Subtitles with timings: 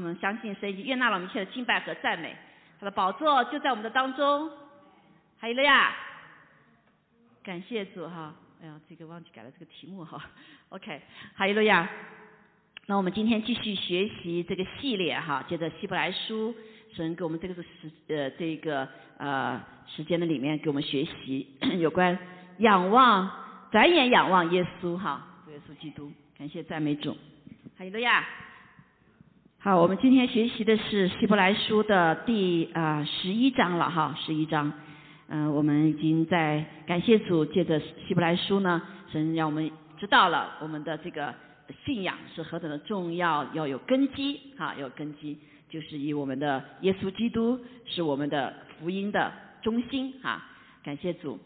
[0.00, 2.34] 我们相信神已经悦纳了我们一切的敬拜和赞美，
[2.78, 4.50] 他的宝座就在我们的当中。
[5.38, 5.94] 还有了呀，
[7.42, 8.34] 感谢主哈。
[8.62, 10.18] 哎呀，这个忘记改了这个题目哈。
[10.70, 11.02] OK，
[11.34, 11.86] 哈利路亚。
[12.86, 16.54] 那我们今天继续学习这个系列哈，接着希伯来书，
[16.94, 18.88] 神给我们这个是时呃这个
[19.18, 21.46] 呃时间的里面给我们学习
[21.78, 22.18] 有关
[22.58, 23.30] 仰望，
[23.70, 27.12] 转眼仰望耶稣哈，耶稣基督，感谢赞美主。
[27.76, 28.26] 哈利路亚。
[29.62, 34.72] 好，我们今天学习的是希伯来书的第啊十一章了哈，十一章。
[35.28, 38.80] 嗯，我们已经在感谢主，借着希伯来书呢，
[39.12, 41.34] 神让我们知道了我们的这个
[41.84, 45.36] 信仰是何等的重要，要有根基哈，有根基，
[45.68, 50.42] 就是以我们的耶稣基督是我们的福音的中心哈。
[50.82, 51.38] 感谢主，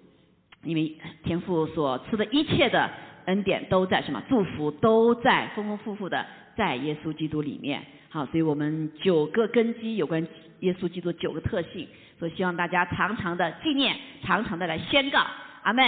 [0.63, 2.89] 因为天父所赐的一切的
[3.25, 4.23] 恩典都在什么？
[4.29, 6.25] 祝福都在丰丰富富的
[6.57, 7.83] 在耶稣基督里面。
[8.09, 10.25] 好，所以我们九个根基有关
[10.61, 11.87] 耶稣基督九个特性。
[12.19, 15.27] 所以希望大家常常的纪念，常常的来宣告，
[15.65, 15.85] 阿门，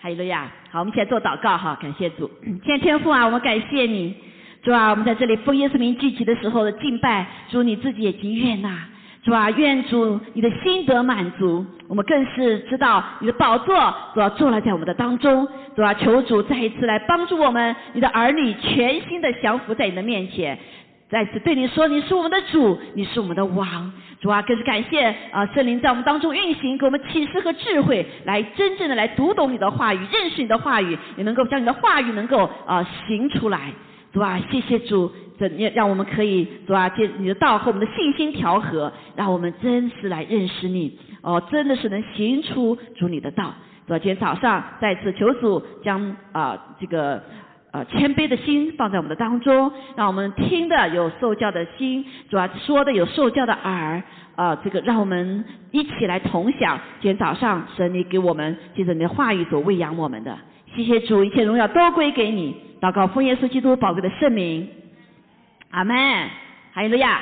[0.00, 0.50] 哈利路亚。
[0.70, 2.28] 好，我们一起来做祷告哈，感谢主。
[2.64, 4.14] 天天父啊，我们感谢你，
[4.62, 8.88] 主啊，我们在这里奉耶稣名聚集的时候的敬拜，主你自己也经悦纳，
[9.22, 15.46] 主啊，愿主你的心得满足，我们更是知道你的宝座主要坐落在我们的当中，
[15.76, 20.58] 主啊，求主再一次来帮助我们，你的儿女全心的降服在你的面前。
[21.10, 33.72] 再次对你说，你是我们的主，你是我们的王，主啊，更是感谢啊圣灵在我们当中运行，给我们启示和智慧，来真正的来读懂你的话语，认识你的话语，也能够将你的话语能够啊行出来，
[34.12, 43.52] 主啊，谢谢主，怎样让我们可以主啊借你的道和我们的信心调和，让我们真实来认识你，哦，真的是能行出主你的道。
[43.86, 47.22] 主啊，今天早上再次求主将啊这个。
[47.72, 54.02] 啊，谦卑的心放在我们的当中，让我们听的有受教的心，主啊说的有受教的耳，
[54.34, 56.80] 啊，这个让我们一起来同享。
[57.00, 60.36] 今天早上，神你给我们借着你的话语所喂养我们的，
[60.74, 62.54] 谢谢主，一切荣耀都归给你。
[62.80, 64.68] 祷告奉耶稣基督宝贵的圣名，
[65.70, 65.96] 阿门。
[66.72, 67.20] 哈利路亚。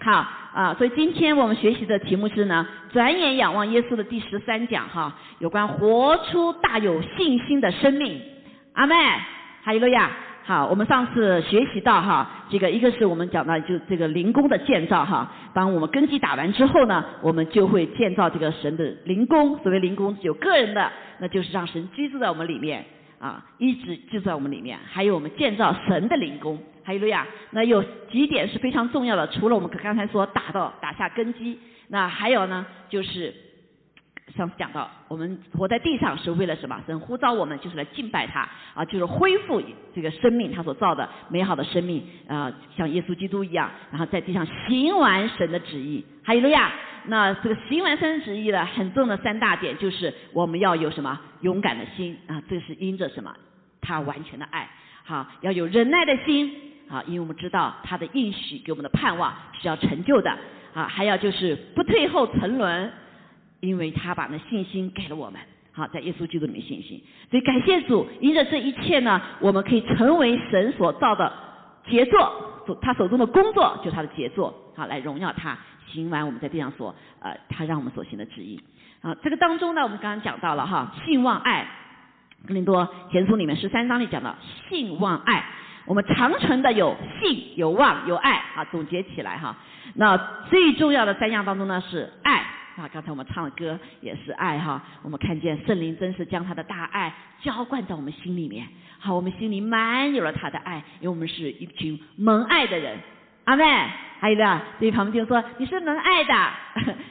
[0.00, 8.20] 好啊，所以今天我们学习的题目是呢，转眼仰望耶稣的第十三讲哈，有关活出大有信心的生命，
[8.74, 8.96] 阿门。
[9.64, 10.10] 哈利路亚，
[10.46, 19.56] 好，我们上次学习到哈，这个一个是我们讲到就这个灵宫的建造哈，当我们根基打完之后呢，我们就会建造这个神的灵宫。
[19.60, 22.84] 所谓灵宫有个人的，那就是让神居住在我们里面
[23.18, 24.78] 啊，一直居住在我们里面。
[24.86, 27.26] 还有我们建造神的灵宫，哈利路亚。
[27.52, 33.34] 那有几点是非常重要的，除了我们刚才说打到打下根基，那还有呢就是。
[34.36, 36.80] 上次讲到，我们活在地上是为了什么？
[36.86, 39.62] 神呼召我们就是来敬拜他啊，就是恢复
[39.94, 46.04] 这个生命，他所造的美好的生命啊，像耶稣基督一样，然后在地上行完神的旨意。
[46.24, 46.72] 哈利路亚！
[47.06, 53.32] 那这个行完神的旨意的很重的三大点，就是我们要有什么勇敢的心啊，这是因着什么？
[53.80, 54.68] 他完全的爱。
[55.04, 56.50] 好，要有忍耐的心
[56.88, 60.36] 啊，因为我们知道他的应许给我们的盼望是要成就的
[60.74, 62.90] 啊，还要就是不退后沉沦。
[63.64, 65.40] 因为他把那信心给了我们，
[65.72, 71.32] 好，在耶稣基督里面信心，所以感谢主，因着这一切呢，我们可以成为神所造的
[71.88, 78.60] 杰作，他手中的工作就是他的杰作，好，来荣耀他，行完我们在地上所呃，他让我们所行的旨意。
[79.02, 81.66] 啊，这个当中呢，我们刚刚讲到了哈，信望爱，
[82.46, 84.36] 格林多前书里面十三章里讲到
[84.68, 85.44] 信望爱，
[85.86, 89.56] 我们长存的有信、有望、有爱，啊，总结起来哈，
[89.94, 90.16] 那
[90.48, 92.44] 最重要的三样当中呢是爱。
[92.76, 98.66] 啊，刚才我们唱的歌也是爱哈，我们看见圣灵真是将他的大爱浇灌在我们心里面，
[98.98, 102.98] 好，我们心里满有了他的爱，因为我们是一群蒙爱的人，
[103.44, 103.64] 阿妹，
[104.18, 106.34] 还有呢，对旁边就说你是蒙爱的，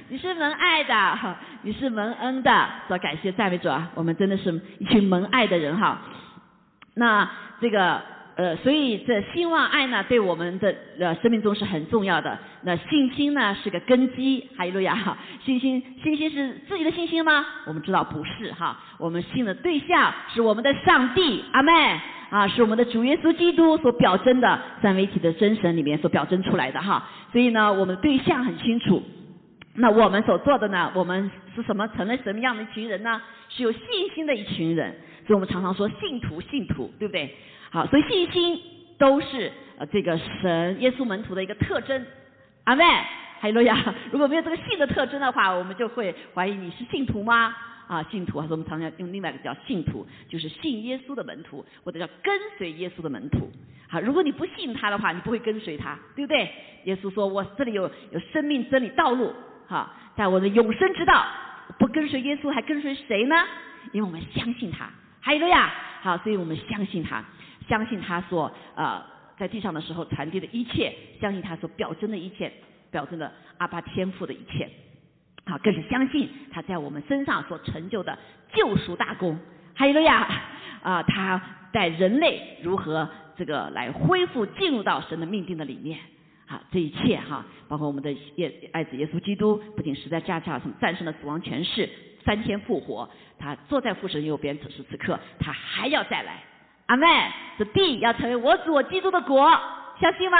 [0.09, 1.17] 你是蒙爱的，
[1.63, 6.01] 你是蒙恩的，说感谢赞美主啊，我们真的是一群蒙爱的人哈，
[6.95, 7.31] 那
[7.61, 8.12] 这个。
[8.35, 12.37] 呃，所以这兴旺爱呢，对我们的呃生命中是很重要的。
[12.63, 15.15] 那信心呢是个根基，哈利路亚哈。
[15.45, 17.45] 信心，信心是自己的信心吗？
[17.67, 18.79] 我们知道不是哈。
[18.97, 21.73] 我们信的对象是我们的上帝，阿门
[22.31, 27.07] 啊，是我们的主耶稣基督所表征的三位一体的真神里面所表征出来的哈。
[27.31, 29.03] 所以呢，我们对象很清楚。
[29.75, 31.87] 那我们所做的呢，我们是什么？
[31.89, 33.21] 成了什么样的一群人呢？
[33.49, 33.81] 是有信
[34.15, 34.95] 心的一群人。
[35.25, 37.33] 所以我们常常说信徒，信徒，对不对？
[37.73, 38.61] 好，所以信心
[38.99, 42.05] 都是呃这个神耶稣门徒的一个特征，
[42.65, 42.83] 阿妹，
[43.39, 43.75] 还有路亚。
[44.13, 47.55] 如果没有这个信的特征的话，我们就会怀疑你是信徒吗？
[47.87, 53.49] 啊，信徒，还是我们常常用另外一个叫信徒，就是信耶稣的门徒，或者叫跟随耶稣的门徒。
[53.89, 56.47] 好，如果你不信他的话，你不会跟随他，对不对？
[56.83, 59.33] 耶稣说：“我这里有有生命真理道路，
[59.67, 61.25] 哈，在我的永生之道，
[61.79, 63.35] 不跟随耶稣还跟随谁呢？
[63.91, 64.87] 因为我们相信他，
[65.19, 67.23] 还有个呀，好，所以我们相信他，
[67.67, 69.03] 相信他所呃
[69.37, 72.51] 在地上的时候传递的一切，相信他所表征的一切，
[72.91, 74.69] 表征的阿巴天赋的一切，
[75.45, 78.17] 好，更是相信他在我们身上所成就的
[78.53, 79.39] 救赎大功，
[79.73, 80.27] 还有个呀，
[80.81, 85.97] 啊，他带人类如何。”这个来恢复进入到神的命定的里面，
[86.45, 91.89] 好，这一切哈，包括我们的耶爱子耶稣基督，不仅是在架架上战胜了死亡权势，
[92.23, 93.09] 三天复活，
[93.39, 96.43] 他坐在父神右边，此时此刻他还要再来，
[96.85, 97.07] 阿妹，
[97.57, 99.49] 这地要成为我主我基督的国，
[99.99, 100.37] 相信吗？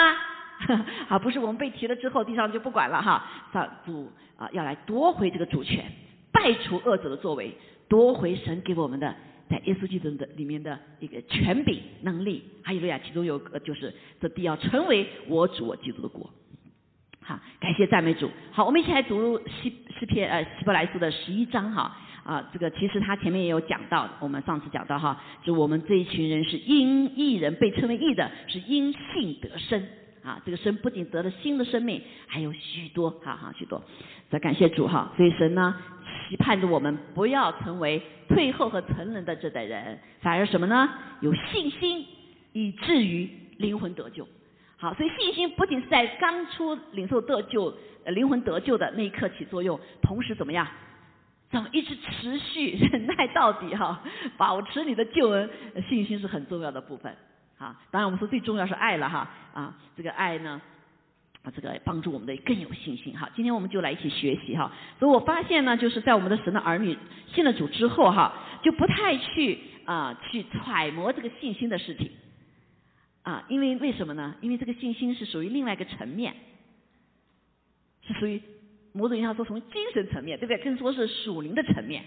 [1.08, 5.84] 好，不是我们被提了之后，地上就不管了哈，上主啊要来夺回这个主权，
[6.32, 7.56] 败除恶者的作为，
[7.88, 9.14] 夺回神给我们的。
[9.46, 16.28] 在耶稣基督的里面的一个权柄能力，还有呀，其中有个就是这地要成为我主我基督的国。
[17.20, 18.30] 好，感谢赞美主。
[18.50, 21.94] 好，我们一起来读入西诗篇呃希伯来书的十一章哈
[22.24, 29.86] 啊，这个其实他前面也有讲到，我们上次讲到哈，就我们这一群人是因义人被称为义的，是因信得生
[30.24, 33.82] 啊，这个生不仅得了新的生命，还有许多哈哈许多。
[34.30, 35.74] 再感谢主哈，所以神呢。
[36.26, 40.88] 期盼着我们不要成为退后和成人的这代人，反而什么呢？
[41.20, 42.06] 有信心，
[42.54, 43.28] 以至于
[43.58, 44.26] 灵魂得救。
[44.78, 47.72] 好，所以信心不仅是在刚出领受得救、
[48.06, 50.66] 灵魂得救的那一刻起作用，同时怎么样？
[51.50, 53.74] 怎么一直持续 忍耐到底？
[53.74, 54.02] 哈，
[54.36, 55.48] 保持你的救恩，
[55.88, 57.16] 信心是很重要的部分。
[57.58, 60.60] 啊，当然我们说最重要是爱了哈啊，这个爱呢？
[61.42, 63.30] 啊，这个帮助我们的更有信心哈。
[63.36, 64.72] 今天我们就来一起学习哈。
[64.98, 66.98] 所以我发现呢，就是在我们的神的儿女
[67.32, 72.10] 信了主之后哈，就不太去啊去揣摩这个信心的事情
[73.22, 74.34] 啊，因为为什么呢？
[74.40, 76.34] 因为这个信心是属于另外一个层面，
[78.06, 78.42] 是属于
[78.94, 80.64] 某种意义上说从精神层面，对不对？
[80.64, 82.02] 更说是属灵的层面。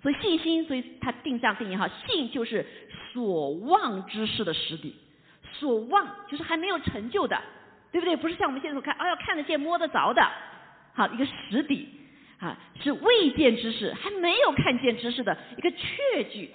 [0.00, 2.64] 所以信心，所以他定向定义哈，信就是
[3.12, 4.94] 所望之事的实底，
[5.52, 7.36] 所望就是还没有成就的。
[7.92, 8.14] 对不对？
[8.14, 10.22] 不是像我们现在所看，哦，要看得见、摸得着的，
[10.92, 11.88] 好一个实底，
[12.38, 16.50] 啊，是未见之事，还没有看见之事的一个确据。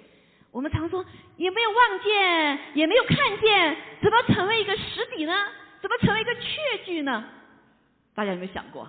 [0.52, 1.04] 我们常说，
[1.38, 5.34] 也没有望见，也没有看见，怎么成为一个实底呢？
[5.82, 7.24] 怎么成为一个确据呢？
[8.14, 8.88] 大家有没有想过？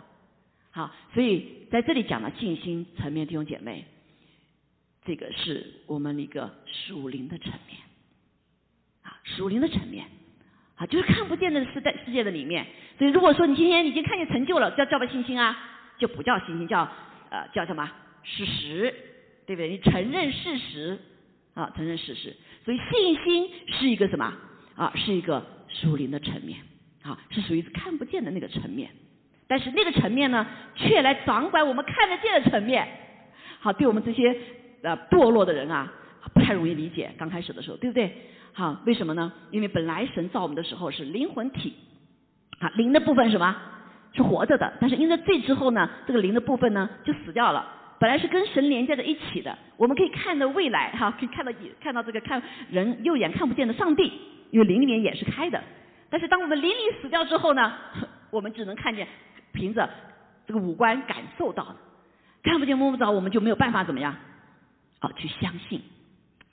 [0.73, 3.85] 好，所以在这里讲的静心层面，弟兄姐妹，
[5.05, 7.79] 这个是我们一个属灵的层面，
[9.03, 10.05] 啊，属灵的层面。
[10.75, 12.67] 啊，就是看不见的世在世界的里面，
[12.99, 15.55] 所以如果说你今天已经看见成就了，叫叫不信心啊，
[15.99, 16.91] 就不叫信心，叫
[17.29, 17.89] 呃叫什么
[18.25, 18.93] 事实，
[19.47, 19.69] 对不对？
[19.69, 20.99] 你承认事实
[21.55, 22.35] 啊，承认事实。
[22.65, 24.35] 所以信心是一个什么
[24.75, 24.93] 啊？
[24.97, 26.59] 是一个属灵的层面
[27.03, 28.91] 啊，是属于看不见的那个层面。
[29.53, 32.89] 但是那个层面呢，却来掌管我们看得见的层面。
[33.61, 34.35] 好，对我们这些
[34.83, 35.93] 呃堕落的人啊，
[36.33, 37.11] 不太容易理解。
[37.19, 38.11] 刚开始的时候，对不对？
[38.55, 39.31] 好，为什么呢？
[39.51, 41.75] 因为本来神造我们的时候是灵魂体，
[42.61, 43.55] 啊，灵的部分什么？
[44.15, 44.73] 是活着的。
[44.81, 47.69] 但是因为罪之后呢，这个灵的部分呢就死掉了。
[48.01, 54.11] 本来是跟神连接在一起的，我们可以看到未来，哈，可以看到看到这个看人肉眼看不见的上帝，
[54.51, 55.63] 因为灵里面眼是开的。
[56.09, 57.71] 但是当我们灵里死掉之后呢，
[58.31, 59.07] 我们只能看见，
[59.53, 59.89] 凭着
[60.47, 61.77] 这个五官感受到的，
[62.43, 64.17] 看不见摸不着，我们就没有办法怎么样，
[65.01, 65.81] 啊，去相信。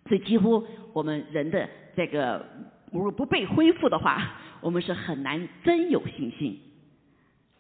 [0.08, 2.46] 所以几乎我们人的这个，
[2.92, 6.60] 如果不被恢复的话，我们是很难真有信心。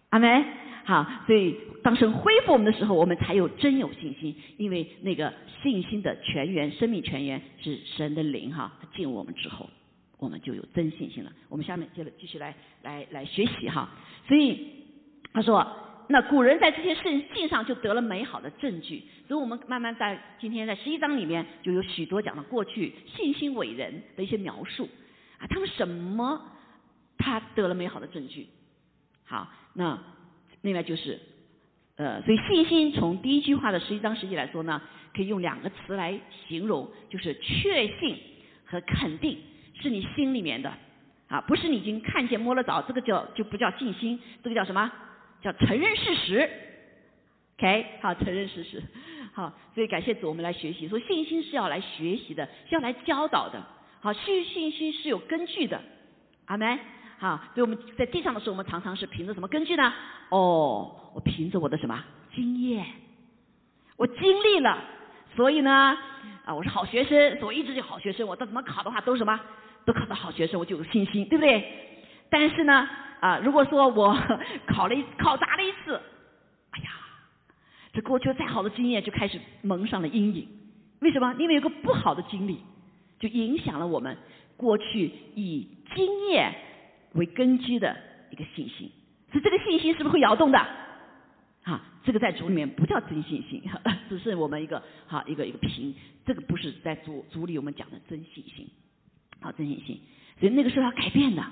[0.09, 0.45] 阿门。
[0.85, 5.31] 好，所以当神恢复我们的时候，我们才有真有信心，因为那个
[5.61, 9.69] 信心的泉源、生命泉源是神的灵哈，进入我们之后，
[10.17, 11.31] 我们就有真信心了。
[11.47, 13.87] 我们下面接着继续来来来学习哈。
[14.27, 14.78] 所以
[15.33, 15.65] 他说。
[16.11, 24.89] 那古人在这些圣信上就得了美好的证据，所以我们慢慢在今天在十一章里面就有许多讲了过去信心伟人的一些描述
[25.37, 26.41] 啊，他们什么
[27.15, 28.47] 他得了美好的证据？
[29.23, 29.99] 好，那
[30.61, 31.19] 另外就是
[31.97, 34.81] 呃，所以信心从第一句话的十一章实际来说呢，
[35.15, 38.17] 可以用两个词来形容，就是确信
[38.65, 39.37] 和肯定
[39.79, 40.73] 是你心里面的
[41.27, 44.91] 啊，不是你已经看见摸得着，这个叫就不叫信心，这个叫什么？
[45.41, 46.49] 叫承认事实
[47.57, 48.83] ，OK，好，承认事实，
[49.33, 53.61] 好，所以感谢主，我们来学习，说信心是要来学习的，是要来教导的，
[54.01, 55.81] 好，信信心是有根据的，
[56.45, 56.77] 阿门，
[57.17, 59.93] 好，所以我们在地上的时候，我们常常是凭着什么根据呢？
[60.29, 62.03] 哦，我凭着我的什么？
[62.35, 62.85] 经验，
[63.97, 64.77] 我经历了，
[65.35, 65.97] 所以呢，
[66.45, 69.39] 啊，我是好学生，所以我一直就好学生，我到怎么考的话都什么，
[69.85, 71.63] 都考到好学生，我就有信心，对不对？
[72.29, 72.87] 但是呢，
[73.19, 74.17] 啊，如果说我
[74.67, 75.99] 考了一考砸了一次，
[76.71, 76.89] 哎呀，
[77.91, 80.47] 这过去再好的经验就开始蒙上了阴影。
[80.99, 81.33] 为什么？
[81.37, 82.59] 因为有个不好的经历，
[83.19, 84.17] 就影响了我们
[84.55, 86.53] 过去以经验
[87.13, 87.95] 为根基的
[88.31, 88.89] 一个信心。
[89.31, 90.59] 所以这个信心是不是会摇动的？
[91.63, 93.61] 啊，这个在主里面不叫真信心，
[94.07, 95.93] 只是我们一个好一个一个评，
[96.25, 98.67] 这个不是在主主里我们讲的真信心，
[99.41, 99.99] 好真信心。
[100.39, 101.43] 所以那个时候要改变的。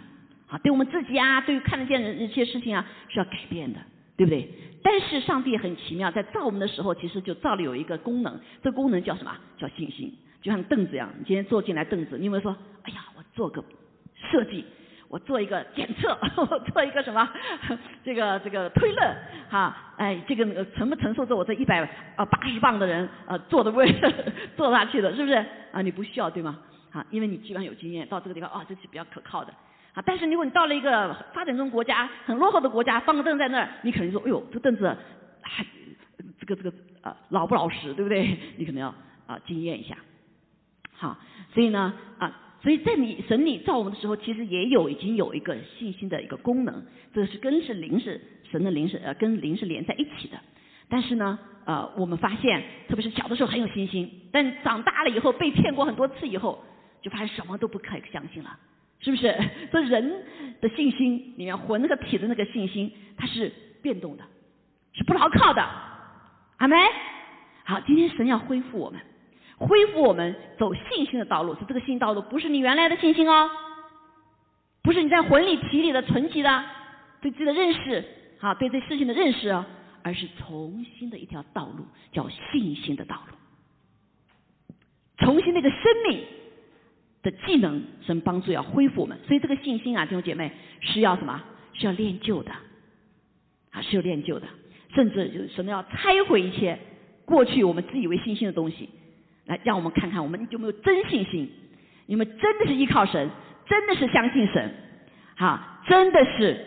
[0.47, 3.79] 好，对我们自己啊，对于看得见的一些事情啊，是要改变的，
[4.15, 4.49] 对不对？
[4.81, 9.35] 但是上帝很奇妙，在造我们的时候，其实就造了有一个功能，这功能叫什么？
[9.57, 10.13] 叫信心。
[10.41, 13.61] 就像凳子一样，你今天坐进来凳子，你有没有说，哎呀，我做个
[14.31, 14.63] 设计，
[15.09, 17.27] 我做一个检测， 我做一个什么？
[18.05, 19.15] 这个这个推论，
[19.49, 21.81] 哈，哎，这个承不承受着我这一百
[22.15, 23.93] 啊八十磅的人呃坐的位
[24.55, 25.33] 坐 下去的，是不是？
[25.73, 26.57] 啊，你不需要对吗？
[26.91, 29.51] 啊，因为你基本上有经验，到这个地方啊，这是比较可靠的。
[29.97, 34.95] 啊，但是如果你到了一个发展中国家，很落后的国家，放个凳在那儿，你可能说，哎呦，这凳子
[35.41, 35.65] 还
[36.39, 38.37] 这个这个啊老不老实，对不对？
[38.57, 38.93] 你可能要
[39.25, 39.97] 啊经验一下。
[40.93, 41.17] 好，
[41.51, 50.37] 所以呢啊，所以在你神你造我们的时候，其实也有已经有一个信心的一个功能，这是跟是灵是神的灵是呃跟灵是连在一起的。
[50.87, 56.63] 但是呢呃我们发现，特别是小的时候很有信心，但长大了以后被骗过很多次以后，
[57.01, 58.59] 就发现什么都不可相信了。
[58.99, 59.35] 是不是？
[59.71, 60.23] 这人
[60.59, 63.51] 的信心里面魂和体的那个信心，它是
[63.81, 64.23] 变动的，
[64.93, 65.61] 是不牢靠的。
[66.57, 66.77] 阿门。
[67.63, 68.99] 好，今天神要恢复我们，
[69.57, 71.53] 恢复我们走信心的道路。
[71.55, 73.49] 是这个信道路，不是你原来的信心哦，
[74.81, 76.63] 不是你在魂里体里的存积的
[77.21, 78.05] 对自己的认识，
[78.39, 79.65] 好对这事情的认识哦，
[80.01, 83.35] 而是重新的一条道路，叫信心的道路，
[85.17, 86.23] 重新那个生命。
[87.29, 91.43] 的技能，神帮助要恢复我们，所以这个信心啊，弟兄姐妹是要什么？
[91.73, 92.51] 是要练就的，
[93.71, 94.47] 啊，是要练就的，
[94.95, 96.79] 甚至就是神要拆毁一切
[97.23, 98.89] 过去我们自以为信心的东西，
[99.45, 101.47] 来让我们看看我们有没有真信心，
[102.07, 103.29] 你们真的是依靠神，
[103.67, 104.73] 真的是相信神，
[105.35, 106.65] 哈，真的是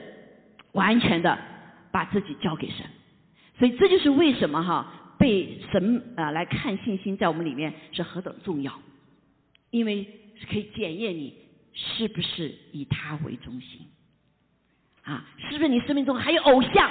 [0.73, 1.37] 完全的
[1.90, 2.87] 把自己交给神，
[3.59, 8.73] 所以这就是为什么哈被神啊来看信心在我们里面是何等重要，
[9.71, 10.07] 因为。
[10.47, 11.35] 可以检验你
[11.73, 13.87] 是不是以他为中心，
[15.03, 16.91] 啊，是不是你生命中还有偶像，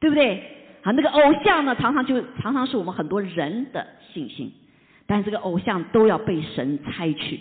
[0.00, 0.52] 对不对？
[0.82, 4.52] 啊，那个偶像呢，常常就常常是我们很多人的信心，
[5.06, 7.40] 但这个偶像都要被神拆去，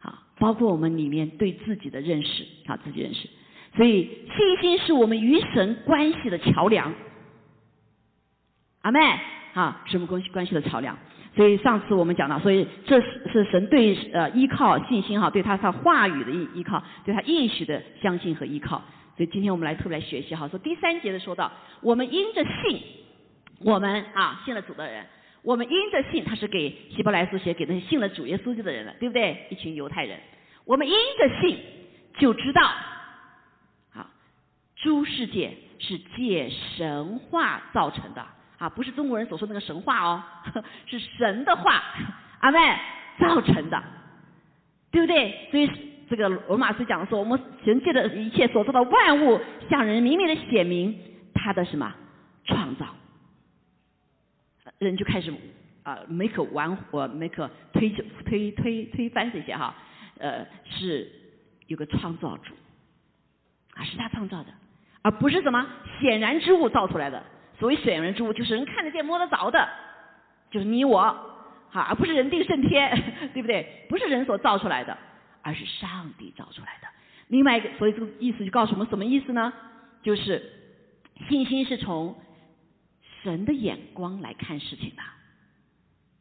[0.00, 3.28] 啊，包括我们里面对自己的认识，啊，自己认识，
[3.76, 6.92] 所以信心是我们与神关系的桥梁，
[8.82, 9.00] 阿妹，
[9.54, 10.98] 啊，什么关系关系的桥梁。
[11.36, 18.80] 所以上次我们讲到，所以这是是神对呃依靠信心哈，对他他话语的依依靠，对他应许的相信和依靠。
[19.16, 21.50] 所以今天我们来特别来学习哈，说第三节的说到，
[21.80, 22.80] 我们因着信，
[23.60, 25.04] 我们啊信了主的人，
[25.42, 29.46] 我们因着信，他是给希伯来书写给那些信了主耶稣的人了，对不对？
[29.50, 30.18] 一群犹太人，
[30.64, 31.58] 我们因着信
[32.18, 32.62] 就知道，
[33.92, 34.06] 好，
[34.76, 38.24] 诸世界是借神话造成的。
[38.64, 40.22] 啊，不是中国人所说那个神话哦，
[40.86, 41.82] 是神的话，
[42.40, 42.58] 阿妹
[43.20, 43.82] 造成的，
[44.90, 45.48] 对不对？
[45.50, 45.70] 所以
[46.08, 50.98] 这个罗马斯讲说，我们神界的一切所做的万物，向人明明的显明
[51.34, 51.94] 他的什么
[52.46, 52.86] 创造，
[54.78, 55.30] 人就开始
[55.82, 59.74] 啊，make 玩或 make 推推推推翻这些哈，
[60.16, 61.12] 呃，是
[61.66, 62.54] 有个创造主，
[63.74, 64.46] 啊，是他创造的，
[65.02, 65.66] 而不是什么
[66.00, 67.22] 显然之物造出来的。
[67.58, 69.68] 所谓显人之物，就是人看得见、摸得着的，
[70.50, 71.00] 就是你我，
[71.70, 72.90] 哈，而不是人定胜天，
[73.32, 73.86] 对不对？
[73.88, 74.96] 不是人所造出来的，
[75.42, 76.88] 而是上帝造出来的。
[77.28, 79.52] 另外一个，所以这个意思就告诉我们什么意思呢？
[80.02, 80.42] 就是
[81.28, 82.14] 信心是从
[83.22, 85.02] 神的眼光来看事情的，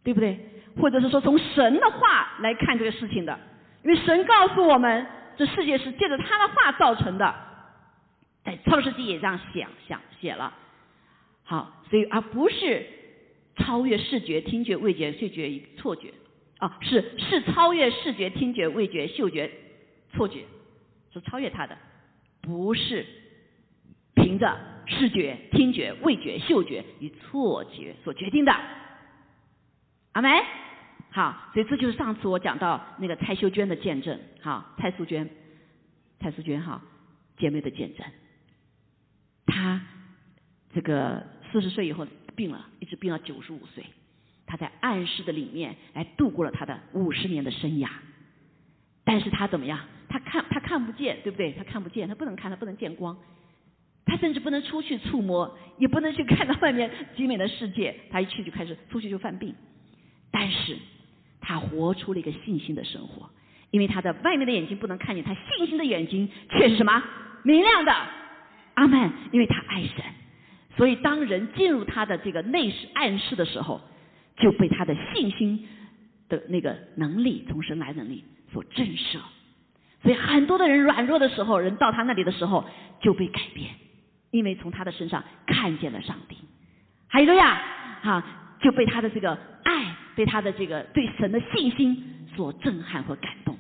[0.04, 0.40] 对不对？
[0.80, 3.38] 或者是说从神的话来看这个事情的，
[3.84, 7.36] 因为神告诉我们，这世界是借着他的话造成的，
[8.44, 10.54] 在创世纪也这样想想写了。
[11.54, 12.84] 好，所以而不是
[13.58, 16.12] 超越视觉、听觉、味觉、嗅觉与错觉，
[16.58, 19.52] 啊，是是超越视觉、听觉、味觉、嗅觉、
[20.12, 20.46] 错觉，
[21.14, 21.78] 是超越它的，
[22.42, 23.06] 不是
[24.16, 24.58] 凭着
[24.88, 28.52] 视觉、听觉、味觉、嗅觉与错觉所决定的，
[30.14, 30.30] 阿梅，
[31.12, 35.30] 好，所以这就是上次我讲到那个蔡秀娟的见证，好，蔡淑娟，
[36.20, 36.82] 蔡淑娟哈，
[37.38, 38.04] 姐妹的见证，
[39.46, 39.80] 她。
[40.76, 42.06] 这个四十岁以后
[42.36, 43.86] 病了，一直病到九十五岁，
[44.48, 47.88] 他在暗示的里面来度过了他的五十年的生涯，
[49.06, 49.80] 但是他怎么样？
[50.10, 51.52] 他看他看不见，对不对？
[51.54, 53.16] 他看不见，他不能看，他不能见光，
[54.04, 57.96] 他甚至不能出去触摸，也不能去看到外面极美的世界。
[58.10, 59.54] 他一去就开始出去就犯病。
[60.32, 60.76] 但是
[61.40, 63.30] 他活出了一个信心的生活，
[63.70, 67.04] 因为他的外面的眼睛不能看见，他信心的眼睛却是什么？
[67.44, 67.92] 明亮的。
[68.74, 69.12] 阿门。
[69.32, 70.04] 因为他爱神，
[70.75, 73.80] 所以当人进入他的这个内视暗示的时候，
[74.38, 75.68] 就被他的信心
[76.30, 79.20] 的那个能力从神来能力所震慑。
[80.01, 82.65] 所以很多的人软弱的时候，人到他那里的时候
[83.01, 83.70] 就被改变，
[84.32, 86.38] 因为从他的身上看见了上帝。
[87.08, 87.62] 还有呀，
[88.01, 88.24] 哈，
[88.60, 93.56] 就被他的这个爱，被他的这个对神的信心所震撼和感动。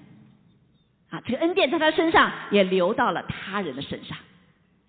[1.11, 4.17] 啊，这个恩典在他身上也流到了他人的身上。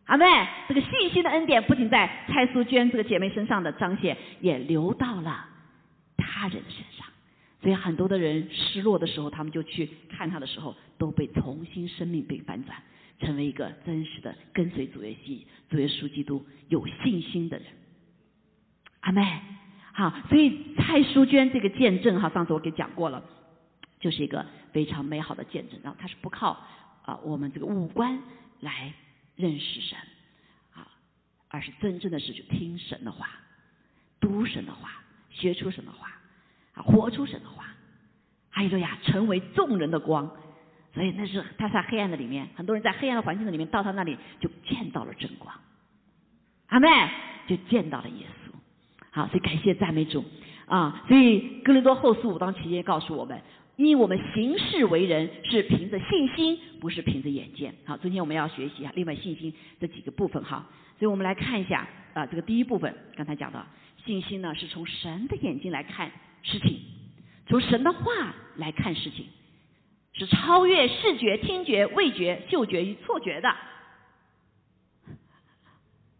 [0.07, 0.27] 阿妹，
[0.69, 5.47] 这个信心的恩典不仅在蔡淑娟这个姐妹身上的彰显，也流到了
[6.17, 7.07] 他人的身上。
[7.63, 12.77] 所以很多的人失落的时候，他们就去看他的时候，都被重新生命被翻转，
[13.19, 17.67] 成为一个真实的跟随主耶稣、主耶稣基督有信心的人。
[19.01, 19.41] 阿妹，
[19.95, 23.25] 好，所以蔡淑娟这个见证哈，上次我给讲过了，
[23.99, 25.81] 就是一个非常美好的见证。
[25.83, 26.59] 然后他是不靠
[27.07, 28.19] 啊我们这个五官
[28.61, 28.93] 来
[29.37, 29.99] 认识神
[30.75, 30.87] 啊，
[31.49, 33.29] 而是真正的是去听神的话，
[34.21, 36.11] 读神的话，学出神的话。
[36.75, 37.67] 啊，活出神的话，
[38.51, 40.29] 还有说呀，成为众人的光，
[40.93, 45.55] 所以那是他在黑暗的里面，很多人在黑暗的环境的里面，到他那里就见到了真光，
[46.67, 46.89] 阿妹
[47.47, 48.51] 就见到了耶稣。
[49.13, 50.25] 好，所以感谢赞美主
[50.67, 51.05] 啊！
[51.07, 53.41] 所以哥林多后书五章七节告诉我们，
[53.77, 57.75] 因为我们行事为人是凭着信心，不是凭着眼见。
[57.85, 60.67] 好，今天我们要学习啊，另外信心这几个部分哈，
[60.99, 63.65] 所以我们来看一下啊，这个第一部分刚才讲的
[64.05, 66.11] 信心呢，是从神的眼睛来看。
[66.47, 66.79] 事情，
[67.47, 69.25] 从神的话来看事情，
[70.13, 73.49] 是超越视觉、听觉、味觉、嗅觉与错觉的，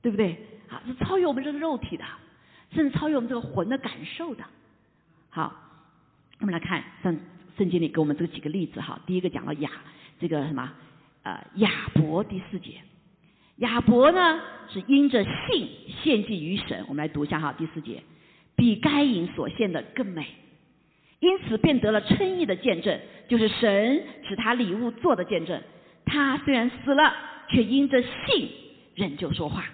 [0.01, 0.35] 对不对？
[0.67, 2.05] 好，是超越我们这个肉体的，
[2.73, 4.43] 甚至超越我们这个魂的感受的。
[5.29, 5.55] 好，
[6.41, 7.21] 我们来看圣
[7.57, 9.01] 圣经里给我们这个几个例子哈。
[9.07, 9.71] 第一个讲到亚
[10.21, 10.73] 这个什么
[11.23, 12.81] 呃亚伯第四节，
[13.57, 15.69] 亚伯呢是因着信
[16.03, 16.85] 献祭于神。
[16.89, 18.03] 我们来读一下哈第四节。
[18.57, 20.25] 比该隐所献的更美，
[21.19, 25.61] 因此便得了称义的见证，就是神使他礼物做的见证。
[26.07, 27.13] 他虽然死了，
[27.49, 28.49] 却因着信
[28.95, 29.65] 仍旧说话。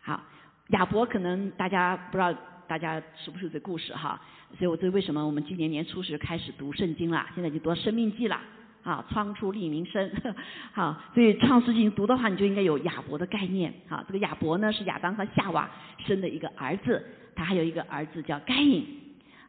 [0.00, 0.22] 好，
[0.68, 2.32] 亚伯可能大家不知道，
[2.66, 4.18] 大家熟不熟这故事哈？
[4.58, 7.26] 所以我这为什么我们今年年初时开始读圣经了？
[7.34, 8.40] 现在就读生命记了。
[8.82, 10.10] 啊，创出利民生，
[10.72, 13.70] 好， 所以创世纪读的话，你就应该有亚伯的概念。
[13.86, 17.04] 好，这个亚伯呢是亚当和夏娃生的一个儿子，
[17.36, 18.86] 他还有一个儿子叫该隐。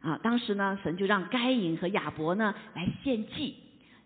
[0.02, 3.54] 啊，当时呢，神就让该隐和亚伯呢来献祭。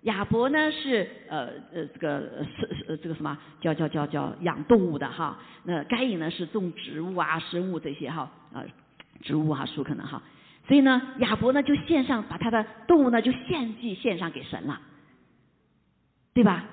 [0.03, 2.21] 亚伯呢是呃呃这个
[2.57, 8.63] 是呃这个什么叫叫叫叫养动物的哈，那该隐呢是种植物啊生物这些哈啊
[9.23, 10.23] 植物哈树可能哈，
[10.67, 14.81] 所以呢亚伯呢就献上把他的动物呢就献祭献上给神了。
[16.35, 16.65] 对吧？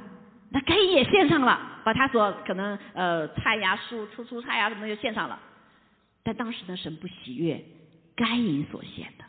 [0.50, 5.40] 那该隐也献上了，把他所可能呃菜呀、蔬出蔬菜呀什么就献上了。
[6.22, 7.64] 但当时呢，神不喜悦
[8.14, 9.24] 该隐所献的，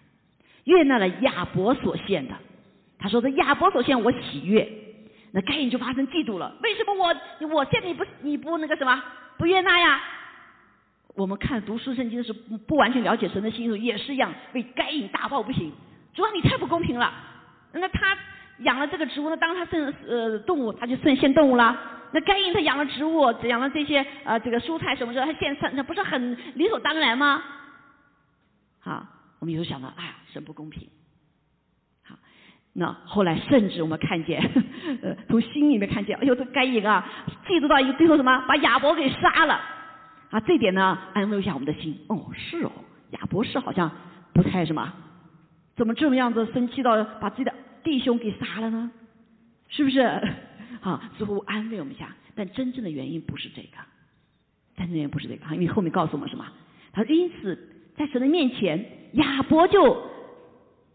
[0.64, 2.34] 悦纳了亚伯所献的。
[2.98, 4.68] 他说：“这亚伯所献我喜悦。”
[5.30, 6.56] 那该隐就发生嫉妒了。
[6.62, 7.14] 为什么我
[7.48, 9.02] 我献你不你不那个什么
[9.38, 10.02] 不悦纳呀？
[11.14, 15.72] 我们看读书圣经的时候不完全了解神的心意也是一样，为该隐大报不行。
[16.12, 17.12] 主啊，你太不公平了。
[17.72, 18.16] 那他。
[18.60, 21.76] 养了这个植物，那当他剩呃动物，他就剩献动物了。
[22.12, 27.42] 那该隐他养了植物，养了这些呃这个蔬菜什么的，他献上，那不是很理所当然吗？
[28.78, 29.04] 好，
[29.40, 30.88] 我们有时候想到，哎呀，神不公平。
[32.04, 32.14] 好，
[32.74, 34.40] 那后来甚至我们看见，
[35.02, 37.04] 呃，从心里面看见，哎呦，这该隐啊，
[37.48, 39.60] 嫉妒到一个最后什么，把亚伯给杀了。
[40.34, 41.96] 啊，这点呢，安慰一下我们的心。
[42.08, 42.72] 哦，是哦，
[43.10, 43.88] 亚伯是好像
[44.32, 44.92] 不太什么，
[45.76, 47.54] 怎么这么样子生气到把自己的。
[47.84, 48.90] 弟兄给杀了呢，
[49.68, 50.02] 是不是？
[50.80, 53.76] 好， 似乎安慰我们一下，但真正的原因不是这个，
[54.76, 56.44] 真正原因不是这个，因为后面告诉我们什么？
[56.92, 57.56] 他因此
[57.96, 60.02] 在神的面前，亚伯就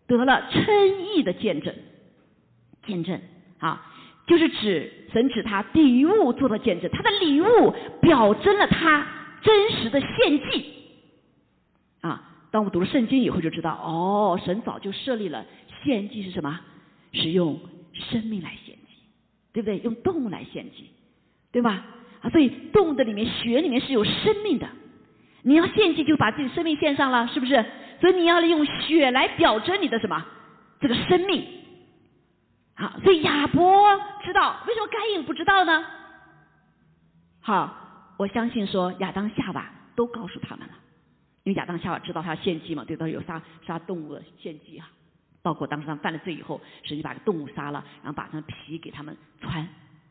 [0.07, 0.65] 得了称
[1.15, 1.73] 义的见证，
[2.85, 3.21] 见证
[3.59, 3.85] 啊，
[4.27, 9.05] 就是指神指他礼物做的见证，他的礼物表征了他
[9.41, 10.73] 真实的献祭
[12.01, 12.23] 啊。
[12.51, 15.45] 当我们读了圣经以后，就知道哦，神早就设立了
[15.83, 16.59] 献祭是什么？
[17.11, 17.59] 是用
[17.93, 18.95] 生命来献祭，
[19.53, 19.79] 对不对？
[19.79, 20.91] 用动物来献祭，
[21.51, 21.85] 对吧？
[22.21, 24.67] 啊，所以动物的里面血里面是有生命的。
[25.41, 27.65] 你要献祭，就把自己生命献上了，是不是？
[28.01, 30.23] 所以你要利用血来表征你的什么？
[30.79, 31.45] 这个生命。
[32.75, 35.85] 好，所以亚伯知道，为什么该隐不知道呢？
[37.41, 37.88] 好，
[38.19, 40.73] 我相信说亚当夏娃都告诉他们了，
[41.43, 44.91] 因为亚当夏娃知道他献祭嘛，对，他有杀杀动物的献祭啊，
[45.41, 49.65] 包括当时他们犯了罪以后，神就把个动物杀了，然后把那皮给他们穿，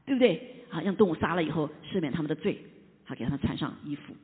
[0.07, 0.65] 对不对？
[0.71, 2.59] 啊，让动物杀了以后赦免他们的罪，
[3.05, 4.17] 好给他们穿上衣服。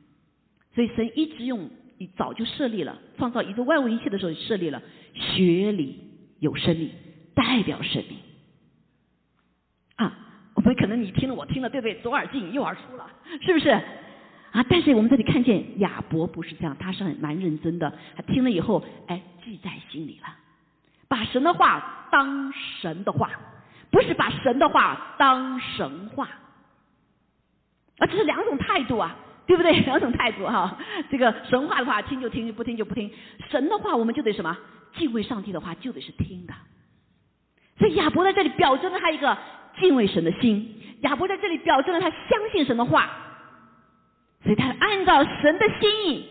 [0.73, 1.69] 所以神一直用，
[2.17, 4.81] 早就设立了创造宇宙万物一切的时候设立了
[5.13, 5.99] 血里
[6.39, 6.89] 有生命，
[7.35, 8.17] 代表生命。
[10.65, 11.93] 所以可能你听了我听了，对不对？
[12.01, 13.07] 左耳进右耳出了，
[13.45, 13.69] 是不是？
[13.69, 20.35] 啊，但是我们这里看见亚伯不是这样，他是很蛮认真的，他听了以后，哎，记在心里了，
[21.07, 23.29] 把神的话当神的话，
[23.91, 26.25] 不是把神的话当神话，
[27.99, 29.71] 啊，这是两种态度啊，对不对？
[29.85, 30.75] 两种态度哈，
[31.11, 33.11] 这个神话的话听就听，不听就不听，
[33.51, 34.57] 神的话我们就得什么？
[34.95, 36.55] 敬畏上帝的话就得是听的，
[37.77, 39.37] 所以亚伯在这里表征了他一个。
[39.79, 43.09] 敬畏神的心，亚伯在这里表证了他相信神的话，
[44.43, 46.25] 所以他按照神的心意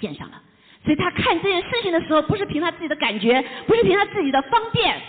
[0.00, 0.42] 献上了。
[0.84, 5.00] 所以他看这件事情的时候，不是凭他自己的感觉，不是凭他自己的方便，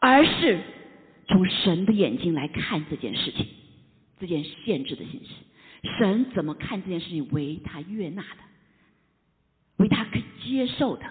[0.00, 0.60] 而是
[1.28, 3.46] 从神的眼睛来看这件事情，
[4.20, 5.30] 这件限制的形式。
[5.98, 8.38] 神怎么看这件事情为他悦纳的，
[9.76, 11.04] 为他可以接受的。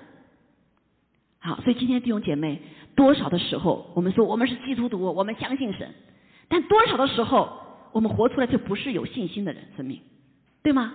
[1.39, 2.62] 好，所以今天弟兄姐妹。
[2.95, 5.93] 多少的时候，我们说我们是基督徒，我们相信神，
[6.47, 7.49] 但多少的时候，
[7.91, 9.99] 我们活出来就不是有信心的人生命，
[10.62, 10.93] 对吗？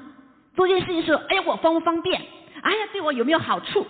[0.55, 2.21] 做件事情是，哎呀，我方不方便？
[2.63, 3.87] 哎呀，对我有没有好处？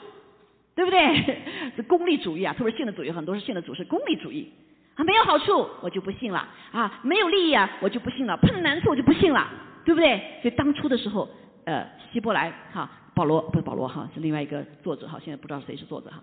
[0.74, 1.36] 对不对？
[1.76, 4.52] 是功利主义啊，特别是信的主义，很多是信的主是功利主义
[4.94, 9.48] 啊，没有好处我就不信了啊，没有利益啊我就不信了，碰到难处我就不信了，
[9.84, 10.18] 对不对？
[10.40, 11.28] 所以当初的时候，
[11.64, 12.88] 呃，希伯来哈，
[13.18, 16.22] 保罗不是保罗哈，是另外一个作者哈，现在不知道谁是作者哈，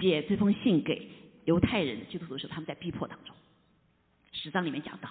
[0.00, 1.06] 写这封信给。
[1.44, 3.34] 犹太人基督徒的时，他们在逼迫当中，
[4.32, 5.10] 史章里面讲到，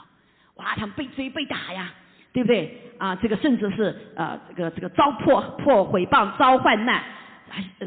[0.56, 1.94] 哇，他们被追被打呀，
[2.32, 2.92] 对不对？
[2.98, 7.04] 啊，这个甚至是呃，这个这个遭破破毁谤，遭患难，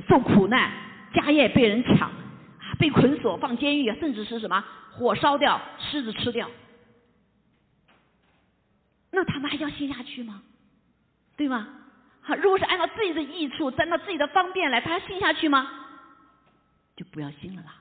[0.08, 0.70] 受苦难，
[1.14, 6.48] 家业被人抢，啊，被捆锁放监狱，甚至是什么火烧掉，狮子吃掉，
[9.10, 10.42] 那他们还要信下去吗？
[11.36, 11.68] 对吗？
[12.22, 15.68] 好，如果是按照自己的益处，按照自己的方便来，他信下去吗？
[16.96, 17.76] 就不要信了啦。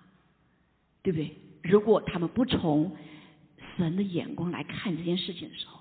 [1.03, 1.35] 对不对？
[1.63, 2.95] 如果他们不从
[3.75, 5.79] 神的眼光来看这件事情的时候，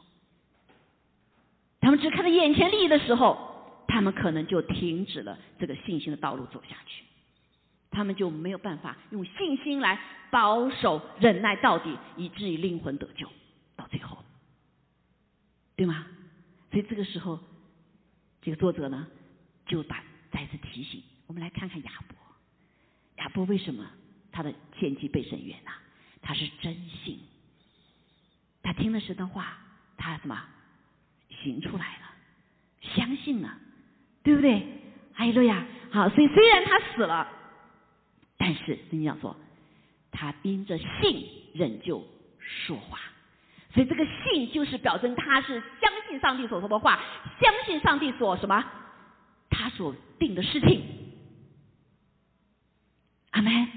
[1.80, 7.04] 他们只看到眼前利益的时候，他们可能就停止了这个信心的道路走下去，
[7.90, 9.98] 他们就没有办法用信心来
[10.30, 13.26] 保守忍耐到底，以至于灵魂得救
[13.76, 14.18] 到最后，
[15.76, 16.06] 对吗？
[16.70, 17.38] 所以这个时候，
[18.42, 19.06] 这个作者呢，
[19.66, 22.16] 就把再次提醒我们来看看亚伯，
[23.18, 23.86] 亚伯为什么？
[24.32, 25.72] 他的献祭被神悦纳，
[26.22, 27.18] 他是真信，
[28.62, 29.58] 他听了神的话，
[29.96, 30.40] 他什么
[31.42, 32.14] 行出来了，
[32.80, 33.58] 相信了，
[34.22, 34.64] 对不对？
[35.14, 37.28] 哎呀，呀，好，所以虽然他死了，
[38.38, 39.36] 但是圣经讲说，
[40.12, 42.06] 他因着信仍旧
[42.38, 43.00] 说话，
[43.72, 46.98] 所以这个信就是表征他是相信上帝所说的话，
[47.40, 48.64] 相信上帝所什么
[49.48, 50.82] 他所定的事情，
[53.30, 53.68] 阿门。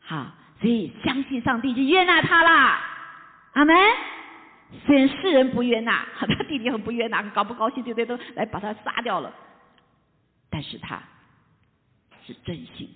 [0.00, 2.80] 好，所以相信上帝就悦纳他啦，
[3.52, 3.76] 阿门。
[4.84, 8.06] 虽然世人不悦纳，他弟弟很不悦纳，高不高兴，对不对？
[8.06, 9.32] 都来把他杀掉了。
[10.50, 11.00] 但是他
[12.26, 12.88] 是真心，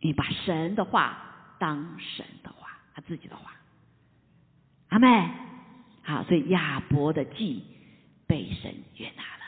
[0.00, 1.16] 你把神的话
[1.58, 3.50] 当神的话，他自己的话，
[4.88, 5.30] 阿妹。
[6.02, 7.62] 好，所以亚伯的祭
[8.26, 9.44] 被神悦纳了，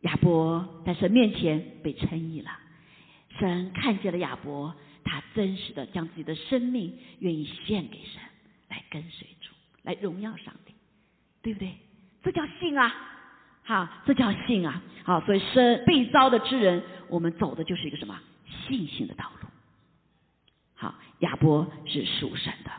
[0.00, 2.50] 亚伯在神面前被称义了，
[3.38, 4.74] 神看见了亚伯。
[5.02, 8.20] 他真实的将自己的生命愿意献给神，
[8.68, 9.50] 来跟随主，
[9.82, 10.74] 来荣耀上帝，
[11.42, 11.72] 对不对？
[12.22, 12.94] 这叫信啊！
[13.64, 14.80] 好，这叫信啊！
[15.02, 18.20] 好，所以生被招的之人，我们走的就是一个什么
[18.68, 19.48] 信心的道路。
[20.74, 22.70] 好，亚伯是属神的。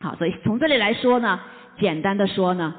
[0.00, 1.40] 好，所以从这里来说呢，
[1.78, 2.74] 简单的说呢，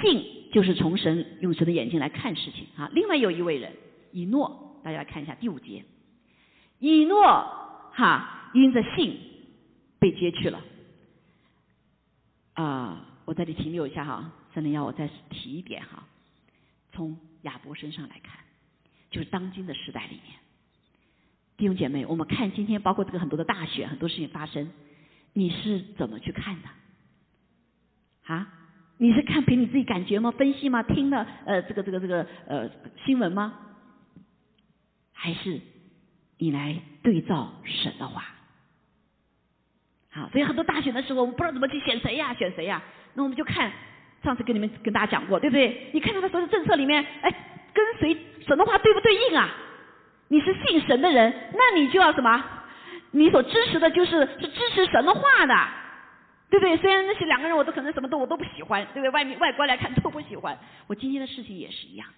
[0.00, 2.88] 信就是从神用神的眼睛来看事情啊。
[2.94, 3.72] 另外有一位人
[4.12, 5.84] 以诺，大家来看一下第五节。
[6.78, 7.22] 以诺
[7.92, 9.18] 哈因着信
[9.98, 10.60] 被接去了
[12.54, 13.06] 啊！
[13.24, 16.04] 我这里停留一下哈，圣灵要我再提一点哈。
[16.92, 18.38] 从亚伯身上来看，
[19.10, 20.36] 就是当今的时代里面，
[21.56, 24.70] 弟兄姐妹，我们看今天包括这个很多的大选，很多事情发生，
[25.32, 26.68] 你是怎么去看的？
[28.34, 28.48] 啊？
[28.98, 30.30] 你是看凭你自己感觉吗？
[30.30, 30.82] 分析吗？
[30.82, 32.70] 听了呃这个这个这个呃
[33.04, 33.52] 新闻吗？
[35.12, 35.60] 还是？
[36.38, 38.24] 你来对照神的话。
[40.10, 42.82] 好，所以很多大选的时候，我们不知道怎么去选谁呀，选谁呀？
[43.14, 43.72] 那我们就看
[44.22, 45.90] 上次跟你们跟大家讲过，对不对？
[45.92, 47.30] 你看他的所有政策里面，哎，
[47.72, 48.16] 跟谁
[48.46, 49.48] 神的话对不对应啊？
[50.28, 52.44] 你是信神的人，那你就要什么？
[53.12, 55.54] 你所支持的就是是支持神的话的，
[56.50, 56.76] 对不对？
[56.78, 59.10] 虽然那些两个人我都可能什么都我都不喜欢，对不对？
[59.10, 62.08] 外面外观来看都不喜欢，我今天的事情也是一样。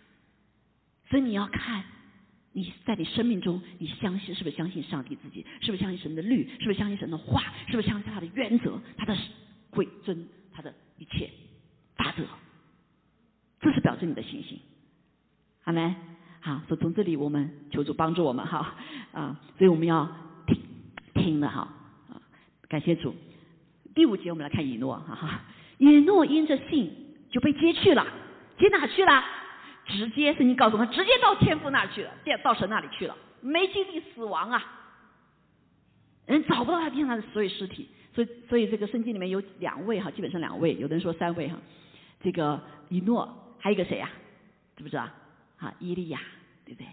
[1.10, 1.84] 所以你要看。
[2.56, 5.44] 你在你生命中，你相信是不是相信上帝自己？
[5.60, 6.48] 是不是相信神的律？
[6.60, 7.42] 是不是相信神的话？
[7.66, 9.16] 是不是相信他的原则、他的
[9.70, 11.28] 规尊、他的一切
[11.96, 12.22] 法则？
[13.60, 14.60] 这是表示你的信心，
[15.64, 15.96] 好没？
[16.40, 18.76] 好，所以从这里我们求助帮助我们哈
[19.10, 20.08] 啊，所以我们要
[21.14, 21.68] 听了哈
[22.10, 22.20] 啊，
[22.68, 23.14] 感谢主。
[23.94, 25.40] 第五节我们来看以诺哈哈，
[25.78, 26.92] 以诺因着信
[27.30, 28.06] 就被接去了，
[28.58, 29.24] 接哪去了？
[29.86, 34.64] 直接圣经告诉他，直接到天父那儿去了，到到神那里去了，没经历死亡啊，
[36.26, 41.56] 人找不到他地上的所有尸体，所以所以这个圣经里面有两位哈，基本上两位，有的人说三位哈，
[42.22, 44.10] 这个以诺，还有一个谁呀？
[44.76, 45.06] 知不知道？
[45.58, 46.18] 啊，伊利亚，
[46.64, 46.86] 对不对？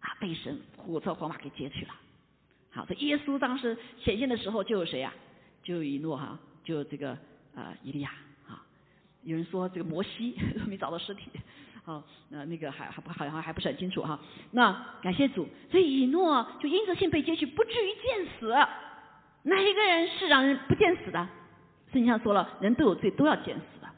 [0.00, 1.92] 啊，被神火车火马给接去了。
[2.70, 5.12] 好，这耶稣当时显现的时候就有谁呀？
[5.62, 7.16] 就有以诺哈，就这个
[7.54, 8.10] 呃伊利亚
[8.48, 8.64] 啊。
[9.22, 11.30] 有人说这个摩西没找到尸体。
[11.82, 14.20] 好，那那个还还不好像还不是很清楚哈。
[14.52, 18.54] 那感谢主，所以以诺就因着信被接去，不至于见死。
[19.42, 21.26] 哪一个人是让人不见死的？
[21.90, 23.88] 圣经上说了，人都有罪，都要见死的，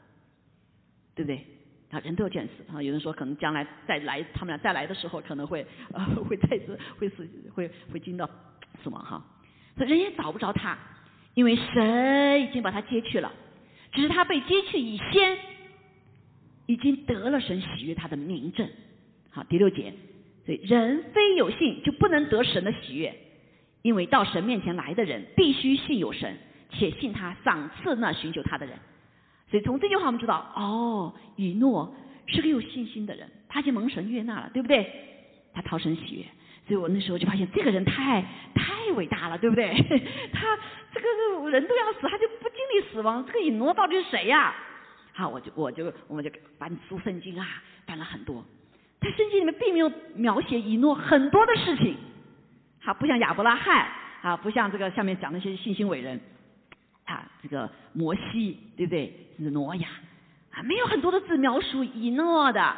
[1.13, 1.45] 对不对？
[1.91, 2.75] 啊，人都要见死。
[2.75, 8.27] 啊，有人说可能将来再来，他们俩再来的时候，可能会啊会再次会死，会会惊到
[8.83, 9.23] 死亡哈。
[9.77, 10.77] 所以人也找不着他，
[11.33, 13.31] 因为神已经把他接去了，
[13.93, 15.37] 只是他被接去以先。
[16.65, 18.65] 已经得了神喜悦他的名证，
[19.29, 19.93] 好第六节，
[20.45, 23.13] 所以人非有信就不能得神的喜悦，
[23.81, 26.37] 因为到神面前来的人必须信有神，
[26.69, 28.79] 且信他赏赐那寻求他的人。
[29.51, 31.93] 所以从这句话我们知道，哦，以诺
[32.27, 34.89] 是个有信心的人，他已经蒙神悦纳了，对不对？
[35.53, 36.25] 他讨神喜悦，
[36.65, 38.21] 所以我那时候就发现这个人太
[38.55, 39.67] 太伟大了，对不对？
[40.31, 40.57] 他
[40.93, 44.55] 这个人都要死，他就不经历死亡，这个以诺到底是谁呀？
[45.11, 47.45] 好，我就我就我们就翻书圣经啊，
[47.85, 48.43] 翻了很多。
[49.01, 51.97] 他圣经里面并没有描写以诺很多的事情，
[52.81, 53.85] 好，不像亚伯拉罕
[54.21, 56.19] 啊，不像这个下面讲那些信心伟人
[57.03, 59.13] 啊，这个摩西对不对？
[59.37, 59.89] 是挪亚
[60.53, 62.77] 啊，没有很多的字描述以诺的。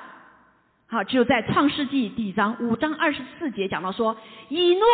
[0.88, 4.15] 好，只有在创世纪第一章五章二十四节讲到说，
[4.50, 4.86] 以诺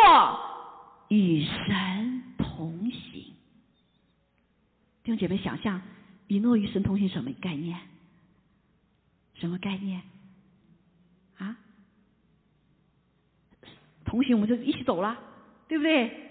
[1.08, 3.24] 与神同行。
[5.02, 5.80] 弟兄姐妹，想象。
[6.28, 7.78] 以诺与神同行什么概念？
[9.34, 10.00] 什么概念？
[11.36, 11.58] 啊？
[14.06, 15.18] 同行我们就一起走了，
[15.68, 16.30] 对不对？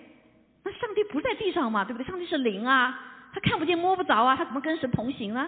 [0.64, 2.08] 那上帝不在地上嘛，对不对？
[2.08, 3.00] 上帝是灵啊，
[3.32, 5.48] 他看不见摸不着啊，他怎么跟神同行呢？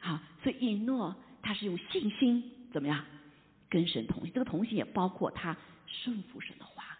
[0.00, 3.04] 好，所以以诺他是用信心怎么样
[3.68, 4.32] 跟神同行？
[4.32, 6.98] 这个同行也包括他顺服神的话，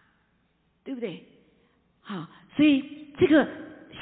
[0.83, 1.23] 对不对？
[2.01, 2.83] 好，所以
[3.17, 3.47] 这个。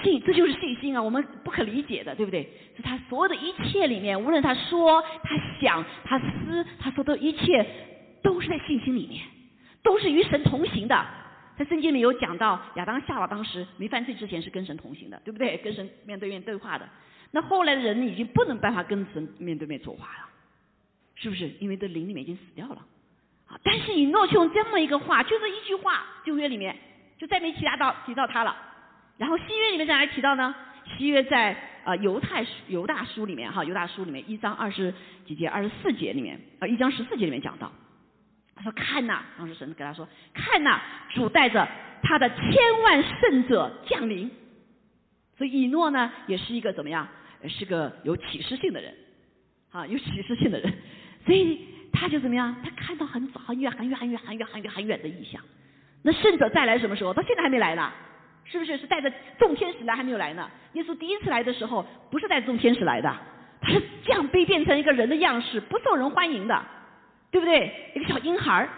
[0.04, 1.02] 信，这就是信心啊！
[1.02, 2.48] 我们不可理解的，对不对？
[2.76, 7.66] 是他所有的一切里面，无论他说、他想、他思，他说的一切，
[8.22, 9.26] 都是在信心里面，
[9.82, 11.06] 都是与神同行的。
[11.58, 15.58] 在圣经里有讲到，亚当夏娃当时没犯罪之前是跟神同行的，对不对？
[15.58, 16.88] 跟神面对面对话的。
[17.32, 20.30] 那后来的人已经不能办法跟神面对面说话了，
[21.16, 21.50] 是不是？
[21.60, 22.86] 因为这灵里面已经死掉了。
[23.48, 23.60] 啊！
[23.64, 26.76] 但是以诺却用这么一个话，就这一句话，旧约里面
[27.18, 28.56] 就再没其他到提到他了。
[29.18, 30.54] 然后新约里面在哪里提到呢？
[30.98, 34.94] 新约在啊犹太犹大书里面哈，犹大书里面一章二十
[35.26, 37.72] 几节二十四节里面啊一章十四节里面讲到，
[38.56, 41.68] 他说看呐，当时神给他说看呐，主带着
[42.04, 44.30] 他的千万圣者降临，
[45.38, 47.08] 所以以诺呢也是一个怎么样，
[47.48, 48.94] 是个有启示性的人，
[49.72, 50.74] 啊有启示性的人，
[51.26, 55.42] 所以他就怎么样，他看到很早很远很远很远很远很远很远的意象，
[56.04, 57.14] 那圣者再来什么时候？
[57.14, 57.92] 到现在还没来呢。
[58.50, 60.50] 是不是是带着众天使来还没有来呢？
[60.72, 63.14] 耶稣第一次来的时候不是带众天使来的，
[63.60, 66.66] 他是降卑变成一个人的样式，不受人欢迎的，
[67.30, 67.92] 对不对？
[67.94, 68.70] 一个小婴孩儿。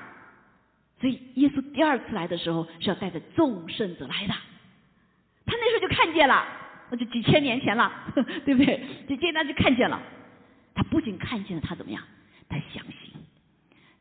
[0.99, 4.33] 所以耶稣第二次来的时候是要带着众圣者来的。
[5.45, 6.43] 他那时候就看见了，
[6.89, 7.91] 那就几千年前了，
[8.45, 8.81] 对不对？
[9.07, 10.01] 就接他就看见了。
[10.73, 12.01] 他不仅看见了，他怎么样？
[12.47, 13.13] 他相信。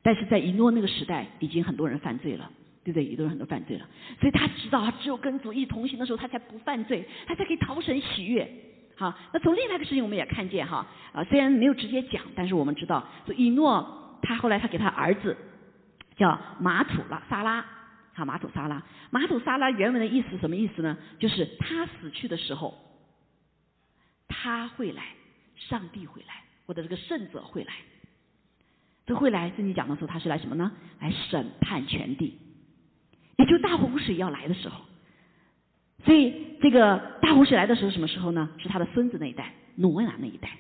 [0.03, 2.51] 但是在以诺那个时代，已经很多人犯罪了。
[2.85, 3.05] 对不对？
[3.05, 3.85] 也都是很多犯罪了，
[4.19, 8.51] 所以他知道，他只有跟主一同行的时候，他才不犯罪，他才可以逃神喜悦。
[8.97, 15.37] 好，那从另外一个事情我们也看见哈，啊，虽然没有直接讲，但是我们知道，所以诺他后来他给他儿子
[16.17, 17.63] 叫马土拉萨拉，
[18.19, 20.99] 好，马土沙拉，马土沙拉原文的意思什么意思呢？
[21.21, 22.77] 就是他死去的时候，
[24.27, 25.05] 他会来，
[25.55, 27.73] 上帝会来，或者这个圣者会来。
[29.07, 30.73] 这会来，圣经讲的时候，他是来什么呢？
[30.99, 32.37] 来审判全地，
[33.37, 34.85] 也就大洪水要来的时候。
[36.05, 38.51] 所以这个大洪水来的时候，什么时候呢？
[38.59, 40.59] 是他的孙子那一代，挪亚那一代，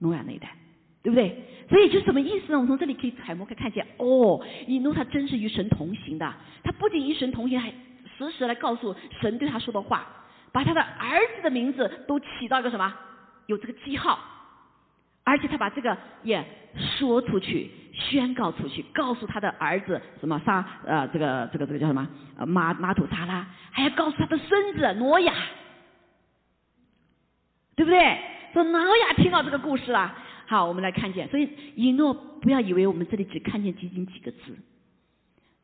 [0.00, 0.54] 挪亚那一代，
[1.02, 1.36] 对不对？
[1.68, 2.58] 所以就什么意思呢？
[2.58, 10.06] 我们从这里可以揣摩，可以看见，哦，以诺他真是与神同行的，他不仅与神同行，还时时来告诉神对他说的话，
[10.52, 12.92] 把他的儿子的名字都起到一个什么？
[13.46, 14.18] 有这个记号。
[15.24, 25.32] 而且他把这个也说出去，宣告出去，告诉他的儿子什么沙呃这个这个这个叫什么呃马马土沙拉，还要告诉他的孙子挪亚，
[27.76, 28.18] 对不对？
[28.52, 30.12] 说挪亚听到这个故事了，
[30.52, 34.54] 好，我们来看见，所以以诺不要以为我们这里只看见仅仅几个字，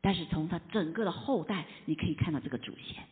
[0.01, 3.03] 但是从他整个的后代，你可以看到这个主线。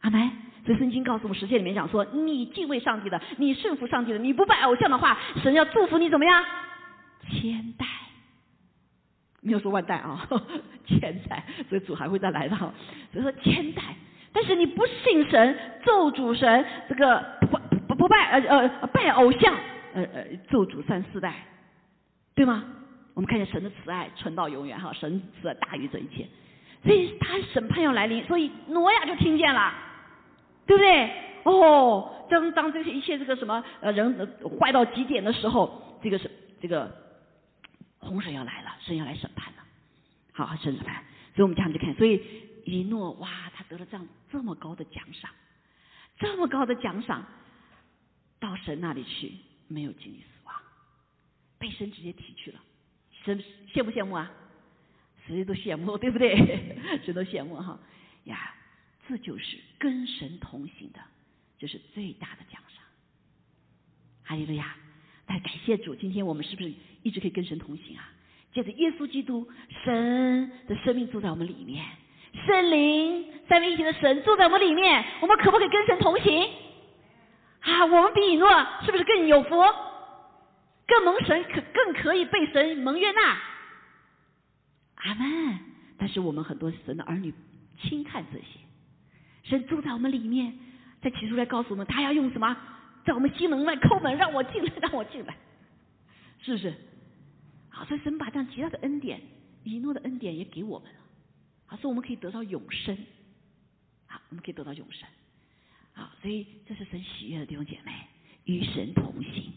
[0.00, 0.30] 阿门。
[0.64, 6.42] 所以圣经告诉我们，实践里面讲说，你敬畏上帝的，你顺服上帝的，你不拜偶像的话，神要祝福你怎么样？
[7.28, 7.86] 千代，
[9.42, 10.26] 没有说万代啊，
[10.86, 11.44] 千代。
[11.68, 12.56] 所以主还会再来到，
[13.12, 13.82] 所以说千代。
[14.32, 19.54] 但是你不信神，咒主神，这个不不不拜呃呃拜偶像，
[19.94, 21.46] 呃呃咒主三四代，
[22.34, 22.64] 对吗？
[23.14, 26.26] 我们看见神的慈爱存到永远哈，神慈爱大于这一切。
[26.82, 29.72] 所以他审判要来临，所以挪亚就听见了。
[30.66, 31.10] 对不对？
[31.42, 36.88] 哦，当当这些一切这个什么呃人坏到极点的时候，这个是这个
[37.98, 39.64] 洪水要来了，神要来审判了。
[40.32, 41.02] 好，审判。
[41.34, 42.22] 所以我们这样去看，所以
[42.64, 45.28] 一诺哇，他得了这样这么高的奖赏，
[46.18, 47.24] 这么高的奖赏，
[48.38, 49.32] 到神那里去
[49.72, 50.54] 没有经历死亡，
[51.58, 52.60] 被神直接提去了，
[53.24, 54.30] 神羡不羡慕啊？
[55.26, 56.34] 谁都羡慕， 对不对？
[57.04, 57.78] 谁都羡慕哈
[58.24, 58.54] 呀。
[59.08, 61.00] 这就是跟神同行的，
[61.58, 62.84] 这是最大的奖赏。
[64.22, 64.76] 哈利路亚！
[65.26, 68.08] 来感谢主，今天我们是不是一直可以跟神同行啊？
[68.52, 69.48] 借着耶稣基督，
[69.84, 71.84] 神的生命住在我们里面，
[72.46, 76.48] 圣灵三位一体的神住在我们里面，我们可不可以跟神同行？
[77.60, 78.48] 啊，我们比以诺
[78.84, 79.56] 是不是更有福？
[80.86, 83.38] 更蒙神可更可以被神蒙悦纳？
[84.96, 85.58] 阿门。
[85.98, 87.32] 但是我们很多神的儿女
[87.80, 88.46] 轻看这些。
[89.42, 90.58] 神住在我们里面，
[91.02, 92.56] 在起初来告诉我们，他要用什么，
[93.04, 95.36] 在我们心门外叩门，让我进来，让我进来，
[96.40, 96.74] 是不是？
[97.68, 99.20] 好，所以神把这样极大的恩典，
[99.64, 101.00] 以诺的恩典也给我们了，
[101.66, 102.96] 好，所以我们可以得到永生，
[104.06, 105.08] 好，我们可以得到永生，
[106.00, 107.92] 好，所以这是神喜悦的弟兄姐妹，
[108.46, 109.52] 与神同行，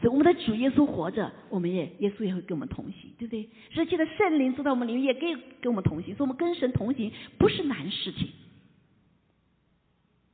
[0.00, 3.48] 所以我们的主耶稣活着，我们也耶稣也会跟我们同行，对不对？
[3.70, 8.28] 实际的圣灵住在我们里面，也可以跟我们同行，所以我们跟神同行不是难事情。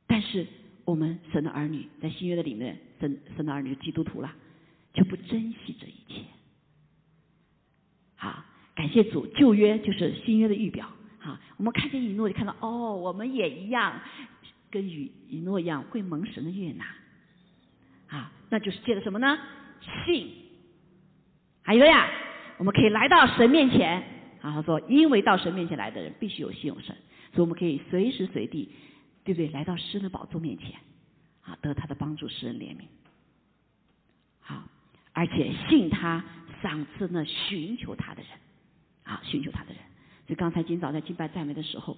[0.05, 0.45] 但是
[0.85, 4.31] 我们神的儿女在新约的里面，神神的儿女基督徒了，
[4.93, 6.25] 就不珍惜这一切。
[8.15, 10.87] 好，感谢主，旧约就是新约的预表。
[11.17, 13.99] 好，我们看见以诺，就看到哦，我们也一样，
[14.69, 16.85] 跟以以诺一样会蒙神的悦纳。
[18.07, 19.37] 啊，那就是借着什么呢？
[20.05, 20.31] 信。
[21.61, 22.09] 还有呀，
[22.57, 24.01] 我们可以来到神面前。
[24.41, 26.95] 啊，他说，因为到神面前来的人必须有信用神，
[27.33, 28.69] 所以我们可以随时随地。
[29.25, 29.49] 对不对？
[29.49, 30.73] 来到诗的宝座面前，
[31.43, 32.85] 啊，得他的帮助，诗人怜悯，
[34.39, 34.63] 好，
[35.13, 36.23] 而且信他
[36.63, 38.31] 赏赐那寻求他的人，
[39.03, 39.77] 啊，寻求他的人。
[40.25, 41.95] 所以刚才今早在敬拜赞美的时候，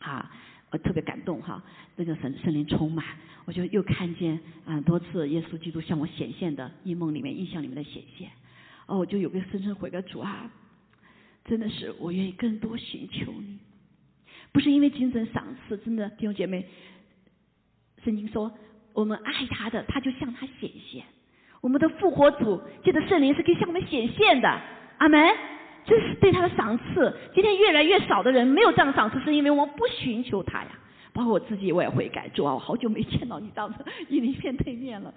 [0.00, 0.32] 啊，
[0.70, 1.62] 我特别感动哈，
[1.96, 3.04] 那个神圣灵充满，
[3.46, 8.28] 我就又看见很多次耶稣基督向我显现的异梦里面、印象里面的显现，
[8.86, 10.50] 哦，我就有个深深悔改主啊，
[11.44, 13.58] 真的是我愿意更多寻求你。
[14.52, 16.66] 不是因为精神赏赐，真的弟兄姐妹，
[18.04, 18.52] 圣经说
[18.92, 21.02] 我们爱他的，他就向他显现。
[21.60, 24.48] 我们的复活主借着圣灵是可以向我们显现的，
[24.98, 25.57] 阿门。
[25.88, 27.12] 这是对他的赏赐。
[27.34, 30.70] 今天越来越少的人没有这样的赏赐，是因为我们不寻求他呀。
[31.14, 35.12] 包括我自己，我也会改，主啊，我好久没见到你这样子与你面对面了。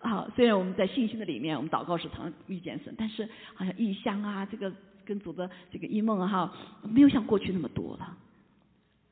[0.00, 4.70] 啊，虽然我们在信心的里面，我们祷告时常遇见神，但是好像异乡啊，这个
[5.06, 6.52] 跟主的这个异梦哈，
[6.82, 8.16] 没有像过去那么多了。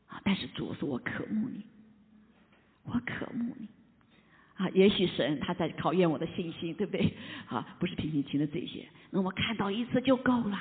[0.08, 0.20] 啊！
[0.22, 1.62] 但是主说：“我渴慕你，
[2.84, 3.66] 我渴慕你。”
[4.56, 7.12] 啊，也许神他在考验我的信心，对不对？
[7.48, 10.58] 啊，不是平平听的这些，那我看到一次就够了，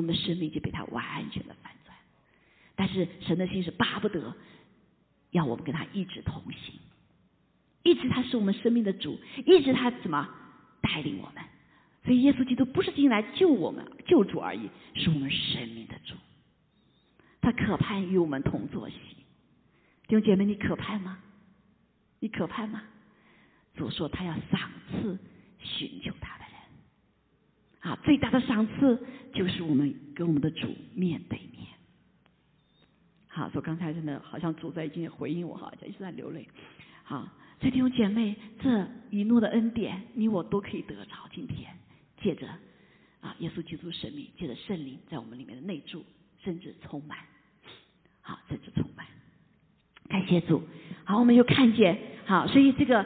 [0.00, 1.96] 我们的生命就被他完全的反转。
[2.74, 4.34] 但是神的心是巴不得
[5.30, 6.74] 要我们跟他一直同行，
[7.82, 10.28] 一直他是我们生命的主，一直他怎么
[10.80, 11.44] 带领我们？
[12.04, 16.14] 所以耶稣基督不是进来救我们、救主而已，是我们生命的主。
[17.40, 18.96] 他可盼与我们同坐席。
[20.06, 21.18] 弟兄姐妹，你可盼吗？
[22.18, 22.82] 你可盼吗？
[23.76, 25.18] 主说他要赏赐
[25.58, 26.41] 寻求他的。
[27.82, 28.98] 啊，最大的赏赐
[29.34, 31.66] 就是我们跟我们的主面对面。
[33.26, 36.46] 好，说刚才真的好像主在已经回应我哈，一直在流泪。
[37.02, 37.28] 好，
[37.58, 41.28] 所以弟兄姐妹，这一诺的恩典，你我都可以得着。
[41.32, 41.70] 今天
[42.20, 42.46] 借着
[43.20, 46.04] 啊，耶稣基督神命，借着圣灵在我们里面的内住，
[46.44, 47.18] 甚至充满。
[48.20, 49.04] 好，甚至充满。
[50.08, 50.62] 感谢主。
[51.02, 53.04] 好，我们又看见好，所以这个，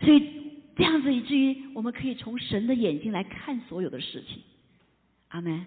[0.00, 0.45] 所以
[0.76, 4.42] 这样子以至于我们可以从神的眼睛来看所有的事情。
[5.28, 5.66] 阿门。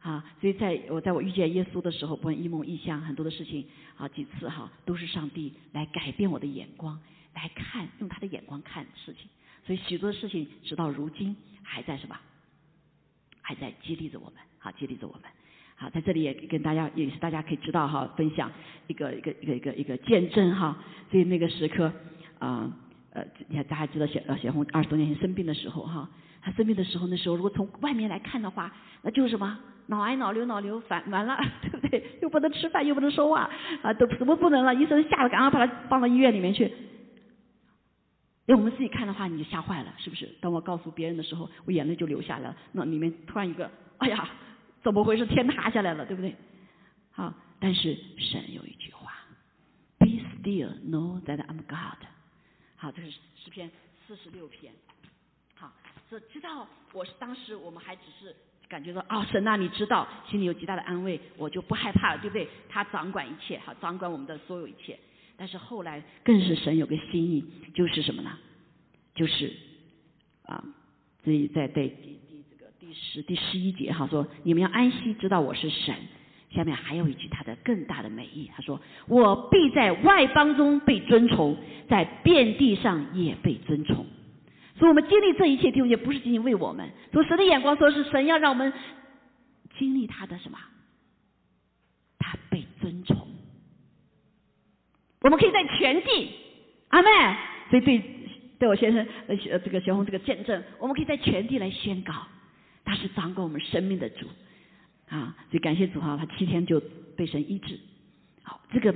[0.00, 6.98] 啊，所以在我在我遇见耶稣的时候，不管一梦一象，很多的事情啊，几次哈，都是上帝来改变我的眼光，
[7.34, 9.28] 来看用他的眼光看事情。
[9.66, 12.16] 所以许多事情直到如今还在什么，
[13.42, 15.22] 还在激励着我们，好激励着我们。
[15.74, 18.50] 好，在这里也跟大家也是大家可以知道哈，分享
[18.86, 20.80] 一个一个一个一个一个见证哈。
[21.10, 21.92] 所以那个时刻
[22.38, 22.72] 啊，
[23.48, 26.08] 你看大家知道小小红二十多年前生病的时候哈，
[26.40, 32.18] 他生病的时候那时候如果从外面来看的话，那就是什么脑癌脑瘤脑瘤反完了 对不对？
[32.22, 33.50] 又不能吃饭又不能说话
[33.82, 34.74] 啊，都什么不能了？
[34.74, 36.72] 医生吓得赶快把他放到医院里面去。
[38.46, 40.26] 为我们自己看的话，你就吓坏了，是不是？
[40.40, 42.56] 当我告诉别人的时候，我眼泪就流下来了。
[42.72, 44.28] 那里面突然一个，哎呀！
[44.80, 45.26] 怎么回事？
[45.26, 46.34] 天塌下来了，对不对？
[47.10, 49.12] 好，但是神有一句话
[49.98, 52.06] ：“Be still, know that I'm God。”
[52.80, 53.68] 好，这是诗篇
[54.06, 54.72] 四十六篇。
[55.54, 55.72] 好，
[56.08, 58.34] 这知道我是当时我们还只是
[58.68, 62.48] 感觉到啊，神啊，你知道，心里有极大的安慰，我就不害怕了，对不对？
[62.68, 64.96] 他掌管一切，好，掌管我们的所有一切。
[65.36, 68.38] 但是后来更是神有个心意，就是什么呢？
[69.12, 69.52] 就是
[70.44, 70.64] 啊，
[71.24, 71.88] 这里在对。
[72.78, 75.94] 第十第十一节哈说，你们要安息，知道我是神。
[76.50, 81.56] 下面还有一句，他的更大的美意，他说：我必在外邦中被尊崇，
[81.88, 84.06] 在遍地上也被尊崇。
[84.78, 88.72] 所以，我们经历这一切，弟兄姐不是仅仅为我们，从神的眼光说，是神要让我们
[89.78, 90.58] 经历他的什么？
[92.18, 93.16] 他被尊崇。
[95.20, 96.30] 我们可以在全地，
[96.88, 97.08] 阿妹，
[97.70, 98.02] 所以对
[98.58, 102.14] 对我先生呃这个小红这个见证，我们可以在全地来宣告。
[102.84, 104.26] 他是掌管我们生命的主，
[105.08, 106.82] 啊，所以感谢主哈，他七天就
[107.16, 107.78] 被神医治，
[108.42, 108.94] 好，这个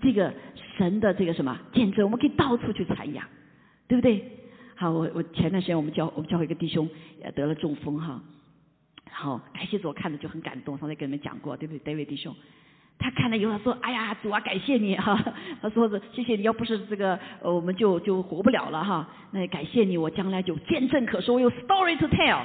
[0.00, 0.32] 这个
[0.76, 3.24] 神的这个什么见证，我们可以到处去传扬，
[3.86, 4.24] 对不对？
[4.74, 6.88] 好，我我前段时间我们教我们教会一个弟兄
[7.22, 8.20] 也得了中风哈，
[9.10, 12.34] 好，感谢主，我看着就很感动，刚才跟你们讲过，对不对？David 弟兄，
[12.98, 15.16] 他看了以后他说，哎呀，主啊，感谢你哈，
[15.62, 22.44] 他说是谢谢你要不是这个，我们就就活不了了哈，那感谢你，我将来就见证可说，我有 story to tell。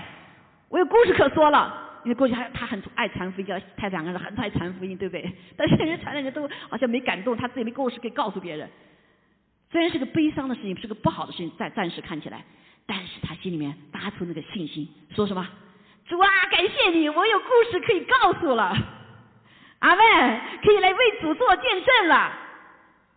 [0.70, 5.29] 我有故事可说了，因为过去他他很爱传福音，他两个人很爱传福音，对不对？
[5.57, 8.69] 但是人传的人都好像没感动，他自己没故事可以告诉别人。
[9.69, 12.45] 虽然是个悲伤的事情，是个不好的事情，暂暂时看起来，
[12.85, 15.45] 但是他心里面发出那个信心，说什么？
[16.07, 18.73] 主啊，感谢你，我有故事可以告诉了。
[19.79, 22.31] 阿门，可以来为主做见证了。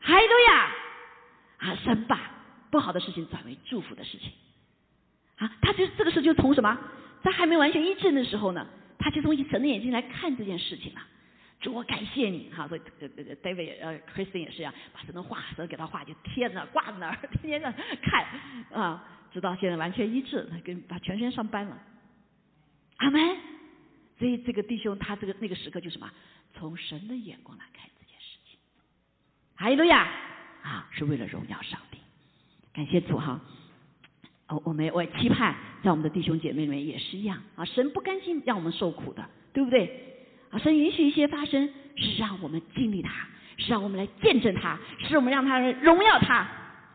[0.01, 2.19] 海路亚，啊，神把
[2.73, 4.33] 不好的事情转为祝福的事情。
[5.37, 6.77] 啊，他就这个事就从什么？
[7.23, 8.67] 在还没完全医治的时候呢，
[9.01, 11.01] 他就从神的眼睛来看这件事情了。
[11.61, 17.71] 主，我感谢你，哈，说这这个 David 呃 Kristen 也是一样，把神的画，神给他画就贴在那挂在那儿，天天在
[18.03, 18.25] 看
[18.73, 21.83] 啊，直到现在完全医治，他跟他全身上班了。
[22.97, 23.37] 阿门。
[24.19, 26.11] 所以这个弟兄他这个那个时刻就什么，
[26.55, 28.59] 从神的眼光来看这件事情。
[29.57, 30.09] 哈利路亚
[30.63, 31.99] 啊，是为了荣耀上帝。
[32.73, 33.41] 感谢主哈。
[34.51, 39.89] 哦，我们我期盼在我们的弟兄姐妹里面也是一样啊，神不甘心让我们受苦的，对不对？
[40.51, 43.11] 啊，神允许一些发生，是让我们经历它，
[43.57, 44.77] 是让我们来见证它，
[45.09, 46.45] 是我们让它荣耀它。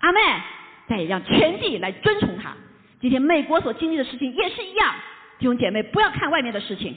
[0.02, 0.20] 阿妹，
[0.90, 2.54] 再让全地来尊崇它。
[3.00, 4.94] 今天美国所经历的事情也是一样，
[5.40, 6.94] 弟兄姐妹不要看外面的事情。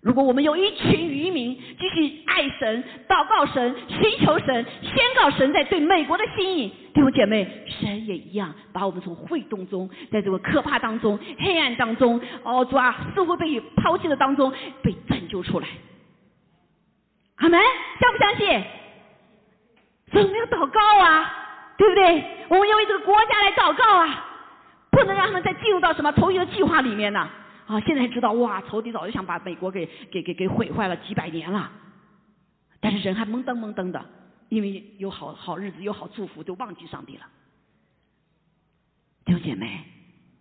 [0.00, 15.66] 如果我们有一群渔民继续爱神、祷告神、寻求神、宣告神在对美国的心意，弟兄姐妹，神也一样把我们从会动中，在这个可怕当中、黑暗当中，哦主啊，似乎被抛弃的当中被拯救出来。
[17.38, 17.60] 阿门，
[18.00, 18.62] 相不相信？
[20.12, 22.24] 所以我们要祷告啊，对不对？
[22.48, 24.26] 我们要为这个国家来祷告啊，
[24.92, 27.28] 不能让他们再进入到什么同一个计划里面呢？
[27.68, 31.70] 啊现在知道哇，仇敌早就想把美国给给给给毁坏了几百年了，
[32.80, 34.04] 但是人还懵登懵登的，
[34.48, 37.26] 因为有好好日子，有好祝福，就忘记上帝了。
[39.26, 39.84] 弟兄姐妹，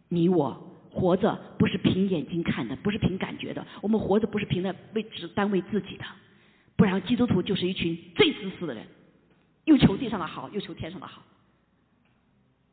[0.08, 0.52] 你我
[0.90, 6.06] 活着不是凭眼睛看的，不是凭感觉的，我们活着不是凭着为只单为自己的，
[6.78, 8.88] 不然基督徒就是一群最自私的人，
[9.66, 11.22] 又求地上的好，又求天上的好，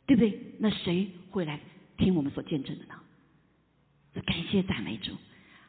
[0.07, 0.39] 对不对？
[0.61, 1.59] 那谁会来
[1.97, 2.95] 听我们所见证的呢？
[4.23, 5.13] 感谢赞美主，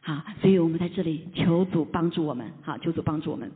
[0.02, 3.52] 好，所以我们在这里求主帮助我们，好，求主帮助我们，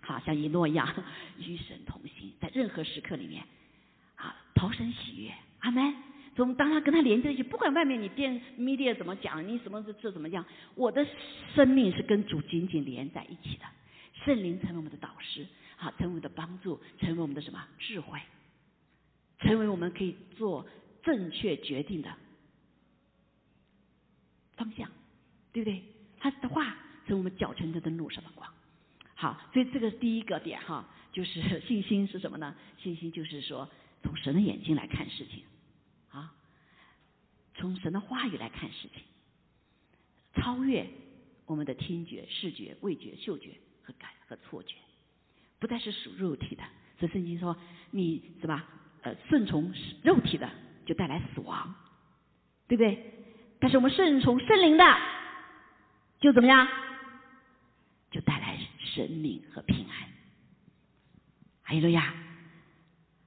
[0.00, 0.88] 好像以诺一样
[1.38, 3.44] 与神同行，在任何时刻里面，
[4.14, 5.94] 好，投身喜悦，阿门。
[6.36, 10.44] 从当他跟他连接一起，不管外面你电 media 怎么讲，你什么这怎么样，
[10.74, 11.06] 我的
[11.54, 13.64] 生命是跟主紧紧连在一起的。
[14.24, 15.46] 圣灵成为我们的导师，
[15.76, 17.62] 好，成为我们的帮助，成为我们的什么？
[17.78, 18.18] 智慧，
[19.38, 20.66] 成为我们可以做
[21.04, 22.10] 正确决定的
[24.56, 24.90] 方向，
[25.52, 25.82] 对不对？
[26.18, 26.76] 他的话
[27.06, 28.48] 成我们脚前的灯路上的光。
[29.14, 32.54] 好，所以这个第一个点哈，就是 信心是什么呢？
[32.78, 33.68] 信心就是说
[34.02, 35.42] 从神的眼睛来看事情。
[36.10, 36.34] 啊，
[37.54, 39.02] 从神的话语来看事情，
[40.34, 40.86] 超越
[41.46, 43.50] 我们的听觉、视觉、味觉、嗅觉
[43.82, 44.76] 和感和错觉，
[45.58, 46.62] 不再是属肉体的。
[46.98, 47.56] 所以圣经说，
[47.90, 48.68] 你是吧？
[49.02, 50.50] 呃，顺从肉体的
[50.86, 51.74] 就带来死亡，
[52.66, 53.23] 对不对？
[53.64, 54.84] 但是我们顺从圣灵的，
[56.20, 56.68] 就怎么样？
[58.10, 60.06] 就带来生命和平安。
[61.62, 62.12] 哈利路亚。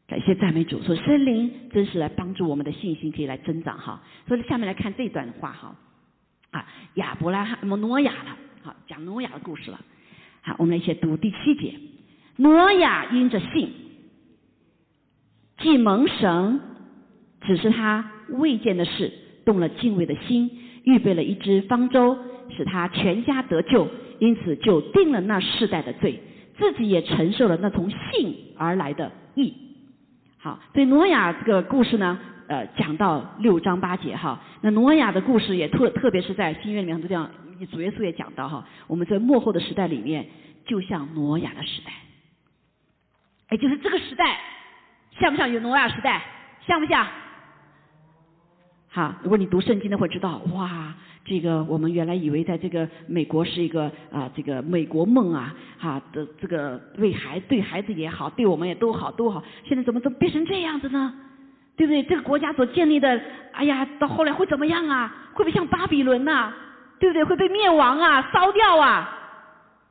[0.05, 4.03] 感谢赞美主，说森林真是来帮助我们的信心可以来增长哈。
[4.27, 5.75] 所以下面来看这段话哈，
[6.51, 9.81] 啊亚伯拉罕挪亚了，好讲挪亚的故事了。
[10.43, 11.79] 好，我们来一起读第七节。
[12.35, 13.73] 挪亚因着信，
[15.57, 16.61] 既蒙神
[17.41, 19.11] 只是他未见的事，
[19.47, 20.51] 动了敬畏的心，
[20.83, 22.17] 预备了一只方舟，
[22.55, 23.87] 使他全家得救，
[24.19, 26.21] 因此就定了那世代的罪，
[26.57, 29.53] 自己也承受了那从信而来的义。
[30.37, 34.41] 好，所以挪亚这个故事呢，呃，讲到六章八节哈。
[34.59, 37.31] 那挪亚的故事也特特别是在新约里面很多地方，
[37.71, 38.67] 主耶稣也讲到哈。
[38.87, 40.27] 我们在幕后的时代里面，
[40.65, 41.93] 就像挪亚的时代，
[43.47, 44.37] 哎，就是这个时代
[45.19, 46.21] 像不像有挪亚时代？
[46.67, 47.07] 像不像？
[48.89, 50.93] 哈，如果你读圣经的会知道，哇。
[51.29, 59.43] 这个我们原来以为在这个美国是一个啊，这个美国梦啊，哈的这个为孩对孩子也好，对我们也都好都好。
[59.65, 61.13] 现在怎么怎么变成这样子呢？
[61.75, 62.01] 对不对？
[62.03, 63.21] 这个国家所建立的，
[63.51, 65.13] 哎呀，到后来会怎么样啊？
[65.33, 66.53] 会不会像巴比伦呐？
[66.97, 67.25] 对不对？
[67.25, 68.29] 会被灭亡啊？
[68.31, 69.13] 烧掉啊？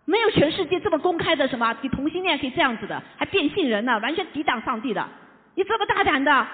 [0.07, 1.77] 没有全世界这么公开的什么？
[1.83, 3.99] 你同性恋可以这样子的，还变性人呢？
[3.99, 5.07] 完全抵挡上帝的，
[5.55, 6.47] 你这么大胆的，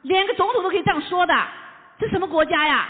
[0.00, 1.34] 连个总统都可以这样说的，
[2.02, 2.88] 这什么国家呀？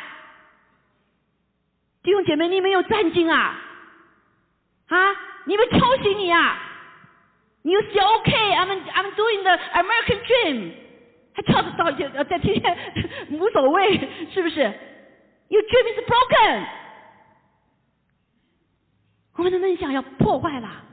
[2.03, 3.61] 弟兄姐妹，你没有战惊啊？
[4.89, 4.97] 啊，
[5.45, 6.59] 你们敲醒你啊
[7.61, 8.33] ？You say OK?
[8.33, 10.73] I'm I'm doing the American dream。
[11.35, 11.85] 还跳着到
[12.15, 12.79] 呃在天天
[13.39, 13.99] 无所谓，
[14.33, 14.61] 是不是
[15.49, 16.67] ？Your dream is broken。
[19.35, 20.85] 我们的梦想要破坏了。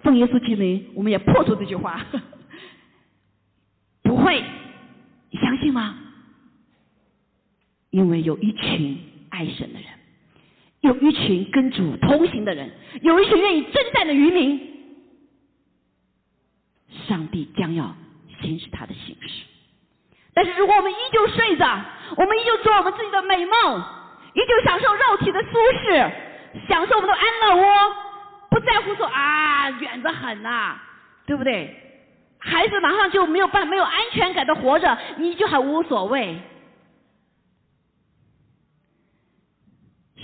[0.00, 2.00] 奉耶稣之名，我们也破除这句话。
[4.04, 4.44] 不会，
[5.30, 5.96] 你相信吗？
[7.90, 8.98] 因为有一群。
[9.30, 9.86] 爱神的人，
[10.80, 12.72] 有一群跟主同行的人，
[13.02, 14.58] 有一群愿意征战的渔民，
[17.06, 17.94] 上帝将要
[18.40, 19.44] 行使他的形式。
[20.32, 21.84] 但是如果我们依旧睡着，
[22.16, 23.80] 我们依旧做我们自己的美梦，
[24.34, 25.50] 依旧享受肉体的舒
[25.84, 26.10] 适，
[26.68, 27.94] 享受我们的安乐窝，
[28.50, 30.78] 不在乎说啊远得很呐，
[31.26, 31.76] 对不对？
[32.38, 36.40] 孩子马上就没有办没有安全感的活着，你就还无所谓。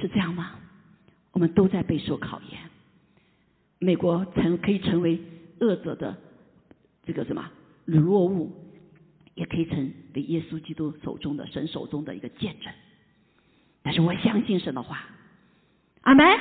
[0.04, 0.50] 是这样吗？
[1.32, 2.60] 我们都在备受考验。
[3.78, 5.18] 美国成可以成为
[5.60, 6.14] 恶者的
[7.06, 7.50] 这个什么
[7.86, 8.52] 沦落物，
[9.34, 12.70] 也可以成为耶稣基督手中的神手中的一个见证。
[13.82, 15.06] 但是我相信神的话，
[16.02, 16.38] 阿门，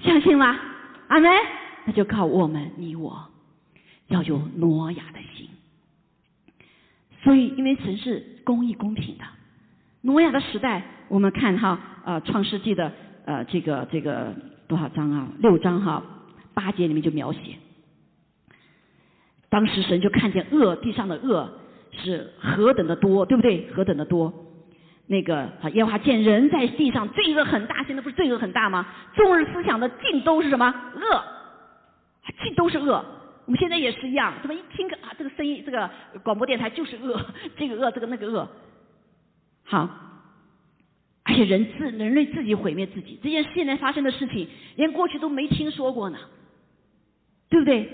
[0.00, 0.60] 相信吗？
[1.08, 1.30] 阿门，
[1.86, 3.30] 那就靠我们你我
[4.08, 5.48] 要有挪亚的心。
[7.22, 9.24] 所以，因为神是公义公平的，
[10.02, 11.78] 挪亚的时代，我们看哈。
[12.02, 12.90] 啊，《创世纪》的
[13.26, 14.34] 呃，这个这个
[14.66, 15.28] 多少章啊？
[15.40, 16.02] 六章哈，
[16.54, 17.38] 八节里面就描写，
[19.50, 21.46] 当时神就看见恶地上的恶
[21.92, 23.68] 是何等的多，对不对？
[23.74, 24.32] 何等的多？
[25.06, 28.86] 那个啊，耶和华见人在地上罪恶很大，现在不是罪恶很大吗？
[29.14, 31.22] 众日思想的尽都是什么恶？
[32.42, 33.04] 尽都是恶。
[33.44, 35.88] 我们现在也是一样，怎么一听个啊，这个声音，这个
[36.22, 37.20] 广播电台就是恶，
[37.58, 38.48] 这个恶，这个那个恶，
[39.70, 39.88] 好。
[41.22, 46.18] 而且人自人类自己毁灭自己，这件现在发生的事情，连过去都没听说过呢，
[47.48, 47.88] 对不对？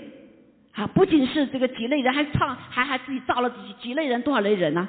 [0.71, 4.87] 啊，不仅是这个几类人，还创还还自己造了几几类人，多少类人呢？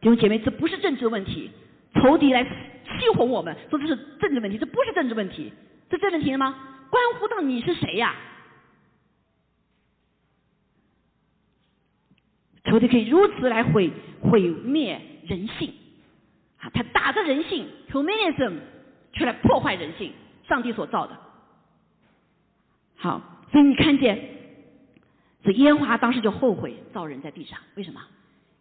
[0.00, 1.50] 弟兄姐妹，这不是政治问题，
[1.94, 5.52] 仇敌来欺哄我们，说这是政治问题，这不是政治问题，
[5.88, 6.54] 这这问题了吗？
[6.90, 8.14] 关乎到你是谁呀？
[12.64, 15.72] 仇敌可以如此来毁毁灭人性
[16.60, 16.70] 啊！
[16.72, 18.54] 他打着人性，humanism，
[19.12, 20.12] 却来破坏人性，
[20.46, 21.18] 上帝所造的。
[22.96, 24.22] 好，所以你看见，
[25.42, 28.00] 这耶和华当时就后悔造人在地上，为什么？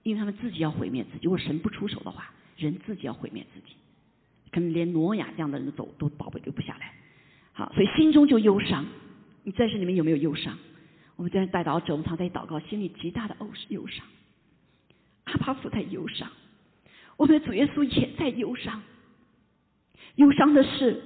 [0.03, 1.25] 因为他们自己要毁灭自己。
[1.25, 3.75] 如果神不出手的话，人自己要毁灭自己，
[4.49, 6.93] 可能连挪亚这样的人走都保留不下来。
[7.51, 8.85] 好，所以心中就忧伤。
[9.43, 10.57] 你在这里面有没有忧伤？
[11.17, 14.05] 我们在带祷者，我们常在祷告，心里极大的忧忧伤。
[15.25, 16.31] 阿帕夫在忧伤，
[17.19, 18.81] 我们的主耶稣也在忧伤。
[20.15, 21.03] 忧伤的是，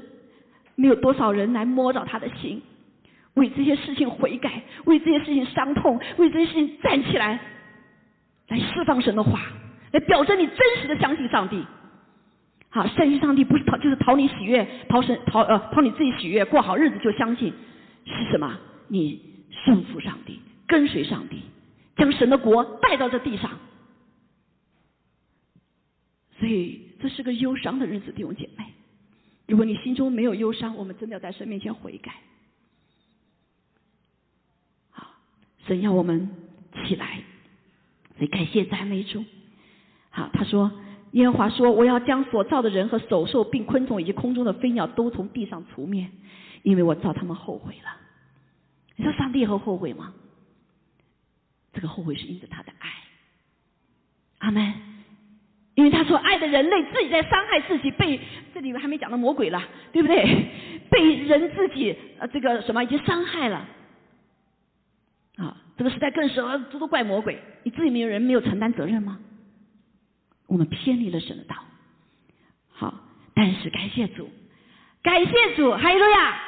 [0.75, 2.61] 没有多少人来摸着他的心，
[3.33, 7.39] 为这些事情悔改，为这些事情伤痛，为这些事情站起来，
[8.49, 9.41] 来释放神的话，
[9.91, 11.65] 来表证你真实的相信上帝。
[12.69, 17.51] 好，相信上帝不是讨，就是讨你喜悦，讨神讨呃讨你自己喜悦，过好日子就相信
[18.05, 18.57] 是什么？
[18.87, 19.33] 你。
[19.65, 21.43] 顺服上帝，跟随上帝，
[21.95, 23.51] 将神的国带到这地上。
[26.43, 28.65] 所以这是个忧伤的日子，弟兄姐妹。
[29.47, 32.15] 如果你心中没有忧伤，我们真的要在神面前悔改。
[34.89, 35.07] 好，
[35.65, 36.29] 神要我们
[36.85, 37.23] 起来，
[38.17, 39.23] 所以感谢赞美主。
[40.09, 40.69] 好，他说
[41.11, 46.11] 耶和华说：“我要将所造的人和走兽、并昆虫以及空中的飞鸟都从地上除灭，
[46.63, 48.01] 因为我造他们后悔了。”
[48.97, 50.13] 你说上帝会后悔吗？
[51.71, 52.89] 这个后悔是因着他的爱，
[54.39, 54.92] 阿门。
[55.75, 58.19] 因为他说爱的人类自己在伤害自己，被
[58.53, 59.61] 这里面还没讲到魔鬼了，
[59.91, 60.45] 对不对？
[60.89, 63.67] 被人自己呃这个什么已经伤害了
[65.37, 65.57] 啊！
[65.75, 66.35] 这个时代更是
[66.71, 69.19] 这都怪魔鬼，你自己没有人没有承担责任吗？
[70.45, 71.55] 我们偏离了神的道，
[72.69, 72.93] 好，
[73.33, 74.29] 但是感谢主，
[75.01, 76.39] 感谢主，哈利路亚。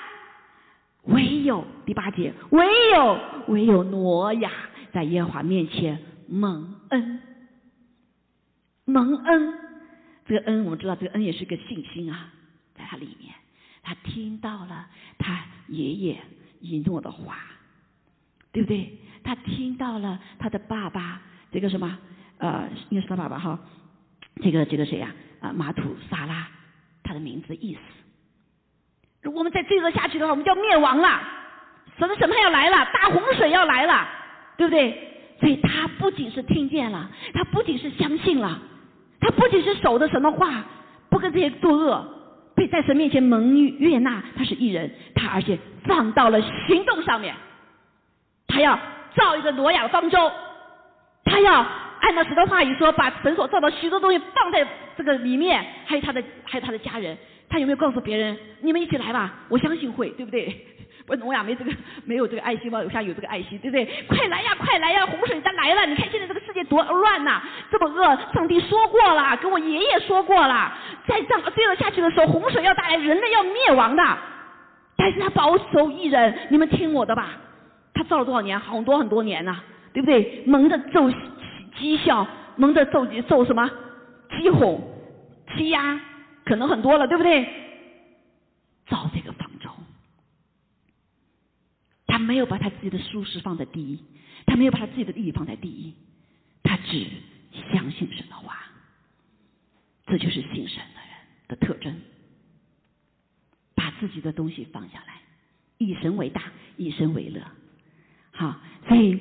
[1.06, 4.52] 唯有第八节，唯有唯有挪亚
[4.92, 7.22] 在耶和华面前蒙恩，
[8.86, 9.54] 蒙恩。
[10.28, 12.30] 这个恩我们知道，这个恩也是个信心啊，
[12.76, 13.34] 在他里面，
[13.84, 14.88] 他听到了
[15.20, 16.20] 他爷爷
[16.62, 17.38] 以诺的话，
[18.52, 18.98] 对不对？
[19.24, 21.22] 他听到了他的爸爸
[21.52, 21.98] 这个什么
[22.38, 23.60] 呃，应该是他爸爸哈，
[24.42, 25.14] 这个这个谁呀？
[25.42, 26.48] 啊，马土萨拉，
[27.04, 27.80] 他的名字意思。
[29.22, 31.22] 如果我们再罪恶下去的话，我们就要灭亡了。
[32.00, 34.08] 神的审判要来了，大洪水要来了，
[34.58, 35.36] 对不对？
[35.40, 38.60] 所以他不仅是听见了，他不仅是相信了，
[39.26, 40.64] 他不仅是守着什么话，
[41.10, 42.06] 不跟这些作恶，
[42.54, 47.34] 被在神面前蒙悦纳，他是艺人，他而且放到了行动上面。
[48.48, 48.78] 他要
[49.16, 50.32] 造一个挪亚方舟，
[51.24, 51.66] 他要
[52.02, 54.64] 按照神的话语说，把神所造的许多东西放在
[54.96, 57.18] 这个里面，还有他的，还有他的家人。
[57.50, 58.38] 他有没有告诉别人？
[58.62, 60.56] 你们一起来吧，我相信会，对不对？
[61.06, 61.72] 不，挪亚没这个，
[62.04, 62.82] 没有这个爱心吗？
[62.82, 63.86] 楼下有这个爱心，对不对？
[64.08, 65.06] 快来呀，快来呀！
[65.06, 67.42] 洪水它来了，你看现在这个世界多乱呐，
[67.72, 68.18] 这么饿。
[68.34, 70.74] 上帝说过了，跟我爷爷说过了，
[71.08, 74.04] 再这样这样下去的时候，洪水要带来，人类要灭亡的。
[74.98, 77.38] 但是他保守一人，你们听我的吧。
[77.94, 78.60] 他造了多少年？
[78.60, 79.58] 好多很多年呐，
[79.94, 80.44] 对不对？
[80.48, 81.12] 蒙着咒
[81.78, 82.26] 讥笑，
[82.56, 83.70] 蒙着咒咒什么？
[84.32, 84.82] 讥哄、
[85.56, 86.00] 欺压。
[86.46, 87.44] 可能很多了，对不对？
[88.88, 89.68] 造这个方舟，
[92.06, 93.98] 他没有把他自己的舒适放在第一，
[94.46, 95.94] 他没有把他自己的利益放在第一，
[96.64, 97.08] 他只
[97.72, 98.58] 相信神的话，
[100.08, 101.96] 这就是信神的人的特征，
[103.76, 105.22] 把自己的东西放下来，
[105.78, 107.42] 以神为大，以神为乐，
[108.32, 109.20] 好，所以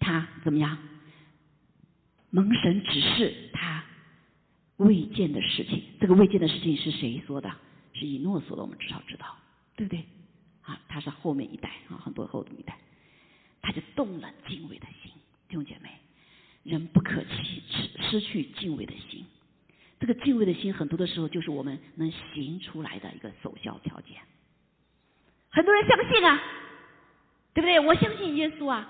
[0.00, 0.76] 他怎么样？
[2.30, 3.84] 蒙神指示他。
[4.80, 7.54] 未见的事情，这个未见的事情是谁说的？
[7.92, 9.36] 是以诺说的，我们至少知道，
[9.76, 10.02] 对不对？
[10.70, 12.78] 啊，他是后面一代啊，很多后一代，
[13.60, 15.12] 他就动了敬畏的心。
[15.48, 15.90] 弟兄姐妹，
[16.62, 19.26] 人不可弃失失去敬畏的心。
[19.98, 24.16] 这个敬畏的心，很多的时候就是我们能行出来的一个首要条件。
[25.50, 26.40] 很多人相信啊，
[27.52, 27.80] 对不对？
[27.80, 28.88] 我相信耶稣啊，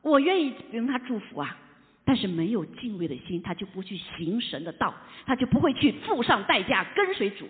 [0.00, 1.58] 我愿意用他祝福啊。
[2.04, 4.94] 但是没有敬畏的心，他就不去行神的道，
[5.26, 7.46] 他就不会去付上代价跟随主，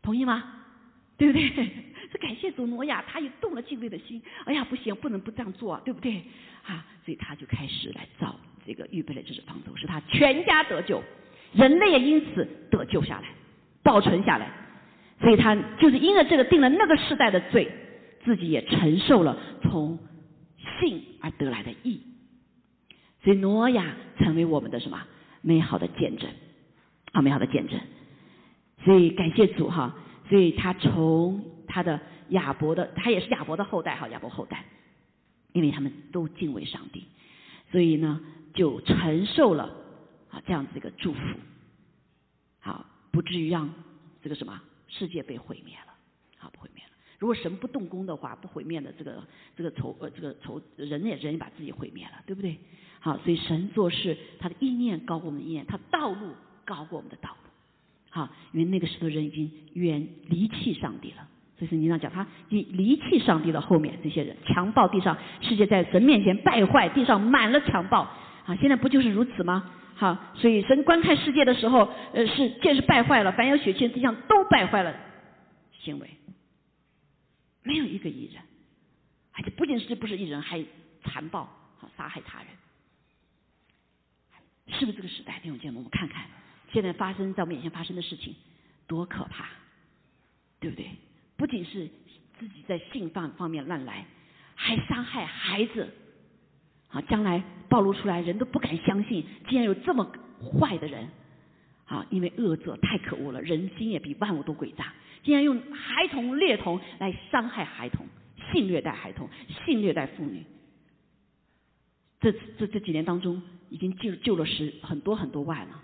[0.00, 0.57] 同意吗？
[1.18, 1.44] 对不对？
[2.10, 4.22] 是感谢主挪亚，他也动了敬畏的心。
[4.46, 6.22] 哎呀，不行，不能不这样做，对不对？
[6.64, 11.02] 啊，所以他就开始来造这个预备了这只方舟，使他全家得救，
[11.52, 13.28] 人类也因此得救下来，
[13.82, 14.50] 保存下来。
[15.20, 17.70] 所以他就是因为这个定了那个时代的罪，
[18.24, 19.98] 自己也承受了从。
[20.80, 22.00] 信而得来的义，
[23.24, 25.02] 所以挪亚成为我们的什么
[25.40, 26.30] 美好的见证
[27.10, 27.80] 啊，美好的见证。
[28.84, 29.96] 所以感谢主哈，
[30.28, 32.00] 所以他从他的
[32.30, 34.64] 亚伯的，他也是亚伯的后代哈，亚伯后代，
[35.52, 37.06] 因为他们都敬畏上帝，
[37.70, 38.20] 所以呢
[38.52, 39.74] 就承受了
[40.30, 41.20] 啊这样子一个祝福，
[42.60, 43.72] 好，不至于让
[44.22, 45.94] 这个什么世界被毁灭了，
[46.36, 46.90] 好不毁灭了。
[47.18, 49.24] 如果神不动工的话，不毁灭的这个
[49.56, 52.58] 这个仇呃这个仇人也人也把自己毁灭了，对不对？
[53.00, 57.47] 好，所以神做事他的意念高过我们的意念，他道路高过我们的道路。
[58.10, 61.28] 好，因为那个时候人已经远离弃上帝了，
[61.58, 68.08] 所以圣经上讲他已离弃上帝的后面这些人强暴地上，世界在神面前败坏，地上满了强暴。
[68.46, 69.70] 啊，现在不就是如此吗？
[69.94, 74.94] 好，所以神观看世界的时候，呃，是见是败坏了，凡有血气的地上都败坏了
[75.80, 76.08] 行为，
[77.62, 78.42] 没有一个艺人，
[79.32, 80.64] 而且不仅是不是艺人，还
[81.04, 81.40] 残暴，
[81.76, 82.48] 好杀害他人，
[84.78, 85.38] 是不是这个时代？
[85.42, 86.24] 弟兄姐妹，我们看看。
[86.72, 88.34] 现在发生在我们眼前发生的事情
[88.86, 89.46] 多可怕，
[90.60, 90.90] 对不对？
[91.36, 91.88] 不仅是
[92.38, 94.06] 自己在性方方面乱来，
[94.54, 95.88] 还伤害孩子，
[96.88, 100.10] 啊，将来暴露出来，人都不敢相信，竟然有这么
[100.40, 101.08] 坏的人，
[101.86, 104.92] 啊，因为恶作太可恶了，人心也比万物都诡诈，
[105.22, 108.06] 竟然用孩童劣童来伤害孩童，
[108.52, 109.28] 性虐待孩童，
[109.64, 110.44] 性虐待妇女。
[112.20, 113.40] 这这这几年当中，
[113.70, 115.82] 已经救救了十很多很多万了。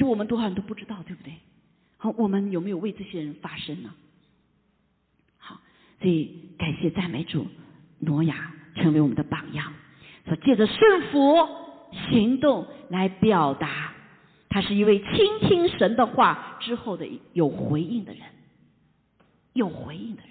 [0.00, 1.34] 就我们多少人都不知道，对不对？
[1.98, 3.92] 好，我们有没有为这些人发声呢？
[5.36, 5.60] 好，
[6.00, 7.46] 所以感谢赞美主，
[7.98, 9.74] 挪亚成为我们的榜样，
[10.24, 11.36] 说借着顺服
[12.08, 13.92] 行动来表达，
[14.48, 18.22] 他是一位倾听神的话之后的有回应的人，
[19.52, 20.30] 有回应的人。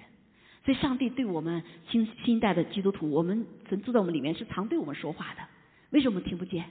[0.65, 1.61] 所以上帝对我们
[1.91, 5.43] 新新代的基督徒，我们神住在我们里面是常对我们说话的，
[5.91, 6.65] 为什么听不见？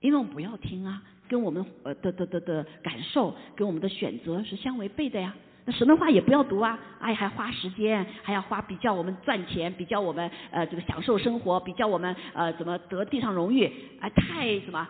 [0.00, 1.02] 因为我们不要听啊。
[1.28, 5.34] 跟我们呃的的的的感受，跟我们的选择是相违背的呀。
[5.64, 13.70] 那神的话也不要读啊，哎，还花时间，还要花比较我们赚钱，比较我们呃这个享受生活，比较我们呃怎么得地上荣誉，
[14.00, 14.88] 哎，太什么，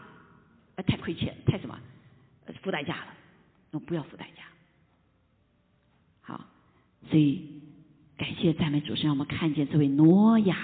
[0.77, 1.77] 哎，太亏欠，太什么，
[2.63, 3.07] 付代价了。
[3.73, 4.45] 那不要付代价。
[6.23, 6.45] 好，
[7.11, 7.61] 所以
[8.17, 10.57] 感谢赞美主，神让我们看见这位挪亚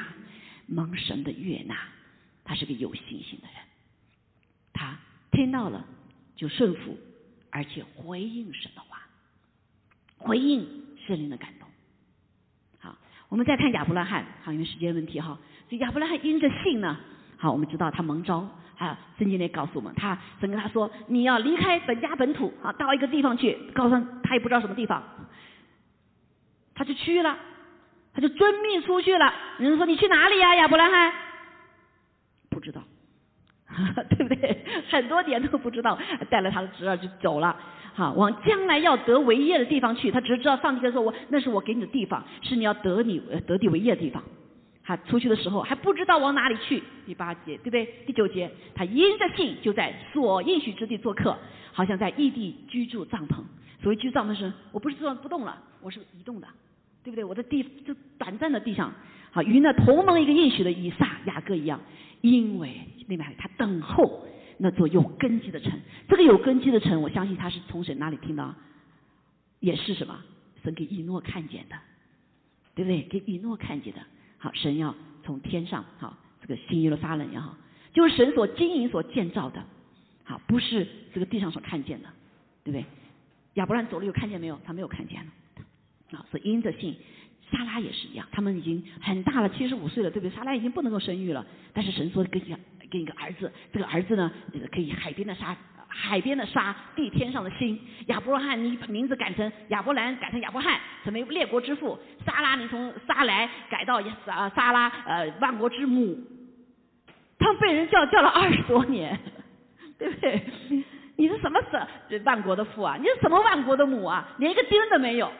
[0.66, 1.76] 蒙神的悦纳，
[2.44, 3.63] 他是个有信心的人，
[5.34, 5.84] 听到了
[6.36, 6.96] 就顺服，
[7.50, 9.02] 而且回应神的话，
[10.16, 10.66] 回应
[11.06, 11.68] 圣灵的感动。
[12.80, 12.96] 好，
[13.28, 16.96] 我们再看亚伯拉罕，好，因为时间问题哈，所以亚伯拉罕因着信呢，
[17.36, 25.02] 好，我们知道他蒙召，啊，圣经里告诉我们，他神跟他说，你要离开本家本土，啊，到一个地方去，告诉他也不知道什么地方，
[26.74, 27.36] 他就去了，
[28.12, 29.32] 他就遵命出去了。
[29.58, 31.12] 人说你去哪里呀，亚伯拉罕？
[32.50, 32.82] 不知道。
[34.10, 34.64] 对不对？
[34.88, 35.98] 很多年都不知道，
[36.30, 37.56] 带了他的侄儿就走了，
[37.94, 40.10] 好，往将来要得为业的地方去。
[40.10, 44.22] 他只知道上帝在说：“我那是我给你的地方，是你要得你得地为业的地方。”
[44.86, 46.82] 他出去的时候还不知道往哪里去。
[47.06, 47.86] 第八节，对不对？
[48.06, 51.36] 第九节，他因着信就在所应许之地做客，
[51.72, 53.36] 好像在异地居住帐篷。
[53.82, 56.46] 所谓居帐篷是，我不是坐不动了，我是移动的，
[57.02, 57.24] 对不对？
[57.24, 58.92] 我的地就短暂的地上，
[59.30, 61.80] 好，与那同盟一个应许的以撒、雅各一样。
[62.24, 68.54] 因为另外他等候那座有根基的城，这个有根基的城，我相信他是从神那里听到，
[69.60, 70.18] 也是什么
[70.62, 71.76] 神给以诺看见的，
[72.74, 73.02] 对不对？
[73.02, 74.00] 给以诺看见的，
[74.38, 77.54] 好，神要从天上，好，这个新耶路撒冷也好，
[77.92, 79.62] 就是神所经营所建造的，
[80.22, 82.08] 好，不是这个地上所看见的，
[82.64, 82.86] 对不对？
[83.54, 84.58] 亚伯兰走了有看见没有？
[84.64, 85.20] 他没有看见，
[86.10, 86.96] 啊，是因着信。
[87.56, 90.34] 莎拉也是一样，他们已经很大了，七十五岁了，对不对？
[90.34, 92.56] 莎拉已经不能够生育了，但是神说给你
[92.90, 94.30] 给你个儿子，这个儿子呢
[94.72, 95.56] 可以海边的沙，
[95.88, 97.78] 海边的沙，地天上的星。
[98.06, 101.98] 亚伯拉罕，你名字改成亚伯兰，改成亚伯汉，成为列国之父。
[102.26, 106.18] 莎拉，你从莎来改到沙莎拉，呃，万国之母。
[107.38, 109.18] 他们被人叫叫了二十多年，
[109.98, 110.40] 对不对？
[111.16, 111.60] 你是什么
[112.08, 112.96] 是万国的父啊？
[112.98, 114.28] 你是什么万国的母啊？
[114.38, 115.30] 连一个丁都没有，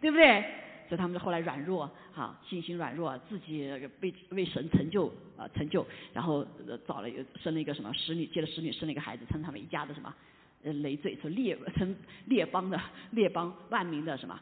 [0.00, 0.44] 对不对？
[0.88, 3.70] 所以他们就后来软弱，哈，信心软弱，自己
[4.00, 5.06] 被为神成就
[5.36, 6.46] 啊成就，然后
[6.86, 7.08] 找了
[7.42, 10.14] 生了一个什么使女，接了使女生了一个孩子，称他们一家的什么
[10.62, 11.94] 呃累赘，说列称
[12.26, 12.80] 列邦的
[13.10, 14.40] 列邦万民的什么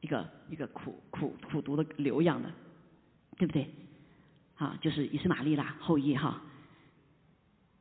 [0.00, 2.50] 一个一个苦苦苦读的流样的，
[3.36, 3.68] 对不对？
[4.56, 6.40] 啊，就是以斯玛利啦后裔哈，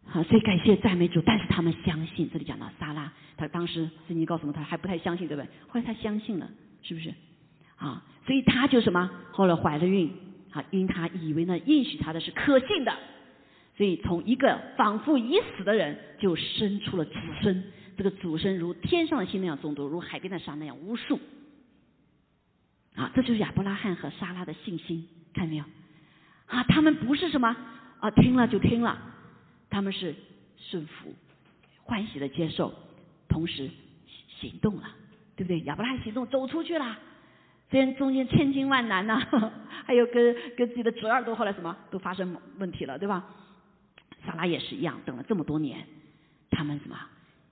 [0.05, 5.47] 好，所以感谢赞美主，但是他们相信，这里讲到撒拉，他当时圣经告诉我们，他还不太相信，对不对？
[5.67, 6.49] 后来他相信了，
[6.81, 7.13] 是不是？
[7.83, 9.09] 啊，所以他就什么？
[9.33, 10.09] 后来怀了孕，
[10.51, 12.93] 啊，因他以为呢应许他的是可信的，
[13.75, 17.11] 所以从一个仿佛已死的人就生出了子
[17.41, 17.63] 孙，
[17.97, 21.19] 这个主声如天上的星那样众多，如海边的沙那样无数。
[22.95, 25.65] 啊，这就是亚伯拉罕和莎拉的信心，看到没有？
[26.45, 27.53] 啊，他们不是什么
[27.99, 28.97] 啊，听了就听了，
[29.69, 30.15] 他们是
[30.55, 31.13] 顺服、
[31.83, 32.71] 欢喜的接受，
[33.27, 33.69] 同时
[34.39, 34.83] 行动了，
[35.35, 35.59] 对不对？
[35.61, 36.97] 亚伯拉罕行动走出去了，
[37.73, 39.19] 虽然中间千辛万难呐，
[39.83, 43.27] 还有跟跟自己的侄儿都后来什么都发生问题了，对吧？
[44.23, 45.87] 萨拉也是一样，等了这么多年，
[46.51, 46.95] 他们什么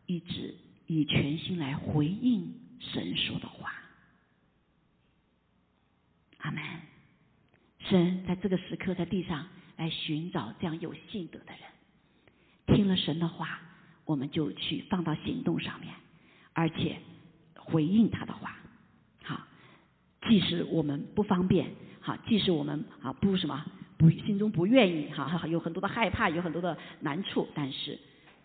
[0.05, 0.53] 一直
[0.85, 3.73] 以全心来回应神说的话。
[6.37, 6.61] 阿门。
[7.79, 13.59] 神在这个时刻在地上来寻找这样有信德的人，听了神的话，
[14.05, 15.91] 我们就去放到行动上面，
[16.53, 16.99] 而且
[17.55, 18.55] 回应他的话。
[20.27, 21.67] 即使我们不方便，
[21.99, 23.65] 好，即使我们啊不什么
[23.97, 27.99] 不心中不愿意，哈，有很多的害怕，有很多的难处，但是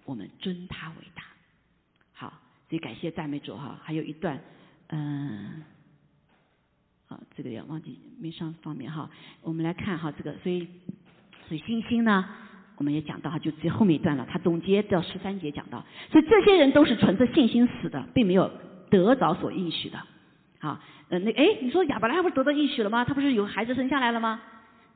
[0.05, 1.23] 我们尊他为大。
[2.13, 2.33] 好，
[2.69, 3.79] 所以感谢赞美主哈。
[3.83, 4.41] 还有一段，
[4.89, 5.63] 嗯。
[7.09, 9.09] 好，这个要忘记没上方面哈。
[9.43, 10.67] 我们来看哈，这个所以
[11.47, 12.29] 所以星星呢，
[12.79, 14.27] 我们也讲到哈，就最后面一段了。
[14.29, 18.51] 他总结到十三节讲到，所以这些人都是存着信心死的，并没有
[18.91, 20.03] 得着所应许的。
[20.67, 23.05] 啊，呃，那哎，你说亚伯拉罕不是得到应许了吗？
[23.05, 24.41] 他不是有孩子生下来了吗？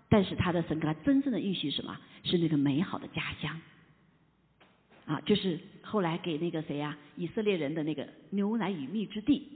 [0.08, 1.96] 但是他的神给他真正的应许什么？
[2.24, 3.60] 是那个美好的家乡。
[5.06, 9.46] 啊，就是后来给那个谁呀，以色列人的那个牛奶与蜜之地。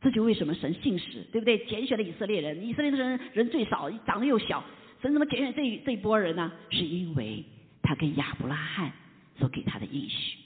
[0.00, 1.58] 这就为什么神信使，对不对？
[1.66, 4.64] 拣选了以色列人，以色列的人人最少，长得又小，
[5.00, 6.50] 神怎么拣选这这一波人呢？
[6.70, 7.44] 是因为
[7.82, 8.92] 他跟亚伯拉罕
[9.38, 10.38] 所给他的应许，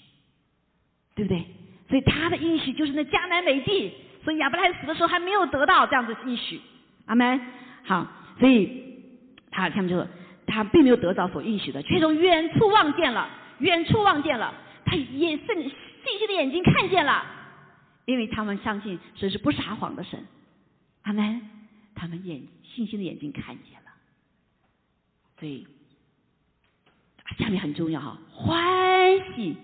[1.14, 1.44] 对不对？
[1.88, 3.92] 所以他的应许就是那迦南美地，
[4.26, 6.60] 所以亚伯拉罕死的时候还没有得到这样子应许，
[7.04, 7.40] 阿门。
[7.84, 8.04] 好，
[8.40, 9.00] 所以
[9.52, 10.04] 他他们就说
[10.48, 14.52] 他并没有得到所应许的，却从远处望见了，远处望见了，
[14.84, 17.24] 他眼信信心的眼睛看见了。
[18.04, 20.20] 因为他们相信神是不撒谎的神，
[21.02, 21.40] 阿门。
[21.94, 23.90] 他们眼信心的眼睛看见了，
[25.38, 25.68] 所以
[27.38, 29.56] 下面很重要哈，欢喜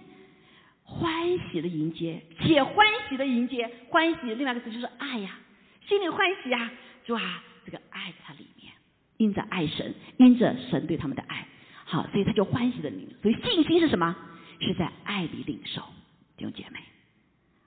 [0.98, 5.38] 欢喜的迎接，且欢喜的迎接，欢喜另外一个词就是爱呀，
[5.88, 6.70] 心里欢喜呀，
[7.06, 7.42] 是吧？
[7.64, 8.72] 这个爱在他里面，
[9.16, 11.46] 因着爱神，因着神对他们的爱，
[11.84, 13.08] 好，所以他就欢喜的领。
[13.22, 14.14] 所以信心是什么？
[14.60, 15.80] 是在爱里领受，
[16.36, 16.78] 弟兄姐妹。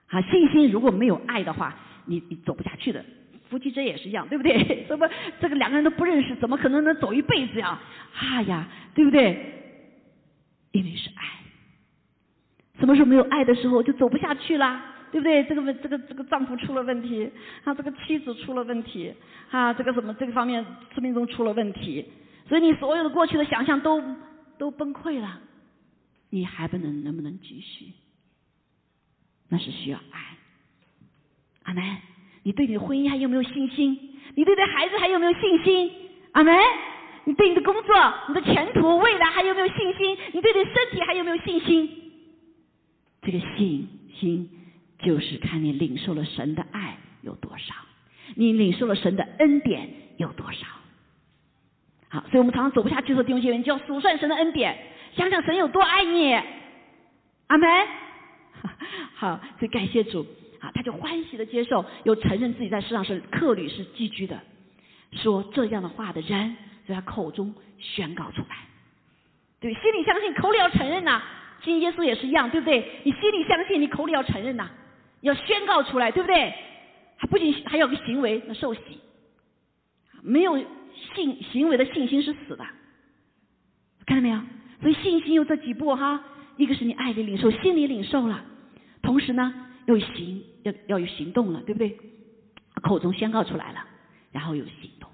[0.08, 3.04] 啊，信心如果没有爱的话，你你走不下去的。
[3.50, 4.86] 夫妻这也是一样，对不对？
[4.90, 5.10] 怎么
[5.40, 7.80] 这个两个人都不认识，怎么可能能走一辈子呀？
[8.14, 9.54] 啊呀，对不对？
[10.72, 11.45] 因为是爱。
[12.80, 15.44] 什么时候没有爱的时候，就走不下去啦，对不对？
[15.46, 17.30] 这个问这个这个丈夫出了问题，
[17.64, 19.14] 啊，这个妻子出了问题，
[19.50, 22.06] 啊，这个什么这个方面生命中出了问题，
[22.48, 24.04] 所以你所有的过去的想象都
[24.58, 25.40] 都崩溃了，
[26.30, 27.94] 你还不能能不能继续？
[29.48, 30.20] 那是需要爱，
[31.64, 31.84] 阿门。
[32.44, 33.98] 你对你的婚姻还有没有信心？
[34.36, 35.92] 你对这孩子还有没有信心？
[36.34, 36.56] 阿门。
[37.24, 40.18] 你对你的工作、你的前途、未来还有没有信心？
[40.34, 42.05] 你对你身体还有没有信心？
[43.26, 43.88] 这个信
[44.20, 44.50] 心
[45.00, 47.74] 就是看你领受了神的爱有多少，
[48.36, 50.68] 你领受了神的恩典有多少。
[52.08, 54.78] 好，所以我们常常走不下去的弟兄姐妹，你就要数算神的恩典，
[55.16, 56.34] 想想神有多爱你。
[57.48, 57.68] 阿门。
[59.16, 60.26] 好，所以感谢主，
[60.60, 64.40] 啊，他就欢喜的接受，又承认自己在世上是客旅是寄居的，
[65.12, 66.56] 说这样的话的人，
[66.88, 68.56] 在他口中宣告出来，
[69.60, 71.22] 对，心里相信，口里要承认呐。
[71.66, 73.02] 信耶稣也是一样，对不对？
[73.04, 74.70] 你心里相信，你口里要承认呐，
[75.20, 76.54] 要宣告出来，对不对？
[77.18, 78.82] 还不仅还有个行为，那受洗，
[80.22, 80.58] 没有
[81.16, 82.66] 信行为的信心是死的，
[84.06, 84.40] 看到没有？
[84.82, 86.24] 所以信心有这几步哈。
[86.58, 88.46] 一个是你爱的领受，心里领受了，
[89.02, 89.54] 同时呢，
[89.88, 91.98] 又行要要有行动了，对不对？
[92.82, 93.86] 口中宣告出来了，
[94.32, 95.10] 然后有行动，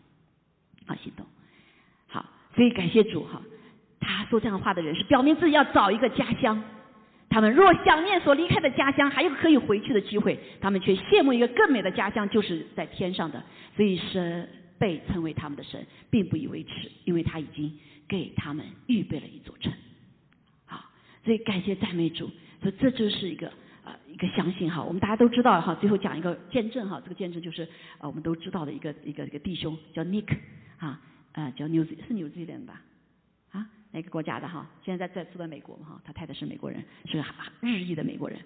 [0.85, 1.25] 啊，行动，
[2.07, 2.23] 好，
[2.55, 3.41] 所以感谢主哈，
[4.17, 6.61] 他说这样话的人是表明自己要找一个家乡，
[7.29, 13.43] 他们若想念所离开的家乡，还有可以回去的机会，他们却羡慕一个更美的家乡，就是在天上的，
[13.75, 17.71] 所以神被称为他们的神，并不以为耻，因为他已经
[18.07, 19.71] 给他们预备了一座城。
[20.65, 20.83] 好
[21.23, 22.29] 所以感谢赞美主，
[22.61, 23.47] 所以这就是一个
[23.83, 27.63] 啊一个相信哈，我们大家都知道哈，最后讲一个见证哈，这个见证就是
[27.97, 30.35] 啊我们都知道的一个一个一个弟兄叫 Nick
[30.79, 30.99] 啊
[31.33, 32.81] 呃叫 New 是 New Zealand 吧？
[33.91, 37.25] 哪个国家的哈，现在在住在美国嘛哈，他太太是美国人，是个
[37.61, 38.39] 日裔的美国人，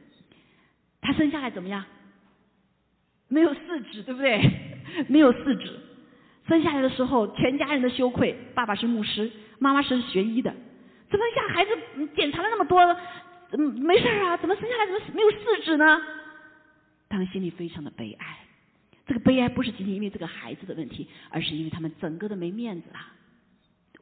[1.01, 1.85] 他生下来怎么样？
[3.27, 4.41] 没有四指对不对？
[5.09, 5.79] 没有四指，
[6.47, 10.53] 生下来的时候全家人的羞愧，爸爸是牧师，妈妈是学医的。
[11.09, 11.71] 怎么下孩子
[12.15, 12.79] 检查了那么多
[13.49, 14.37] 怎么没事啊？
[14.37, 16.01] 怎么生下来怎么没有四肢呢？
[17.07, 18.39] 他们心里非常的悲哀。
[19.05, 23.13] 这个悲哀不是仅仅因为这个孩子的问题，而是因为他们整个的没面子啊。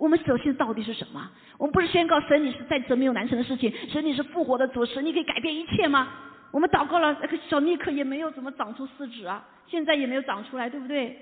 [0.04, 1.32] 我们首先到底是什么？
[1.58, 6.12] 我们不是宣告神你是再次没有难成的事情，神你是复活的主，神你可以改变一切吗？
[6.52, 11.18] 我们祷告了，那个小尼克也没有怎么长出四指啊，现在也没有长出来，对不对？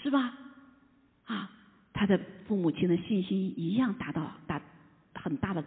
[0.00, 0.34] 是吧？
[1.26, 1.50] 啊，
[1.92, 2.16] 他的
[2.46, 4.62] 父母亲的信心一样达到大
[5.12, 5.64] 很大的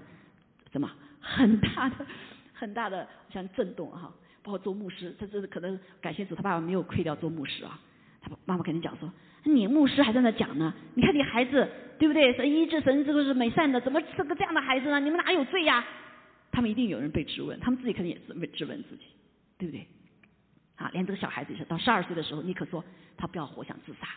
[0.72, 2.06] 什么 很大的
[2.54, 4.10] 很大的像震动哈。
[4.44, 7.78] 包括做牧师，他这是可能感谢主，他爸爸没有亏掉做牧师啊。
[8.46, 9.12] 妈妈肯定讲说，
[9.44, 12.34] 你牧师还在那讲呢，你看你孩子对不对？
[12.36, 15.00] 神医治，神这个是美善的，怎么生个这样的孩子呢？
[15.00, 15.84] 你们哪有罪呀？
[16.52, 19.04] 他们一定有人被质问，他们自己肯定也是被质问自己，
[19.58, 19.88] 对不对？
[20.76, 22.84] 啊，连这个小孩子也是，到十二岁的时候，尼克说
[23.18, 24.08] 他不要活想自杀。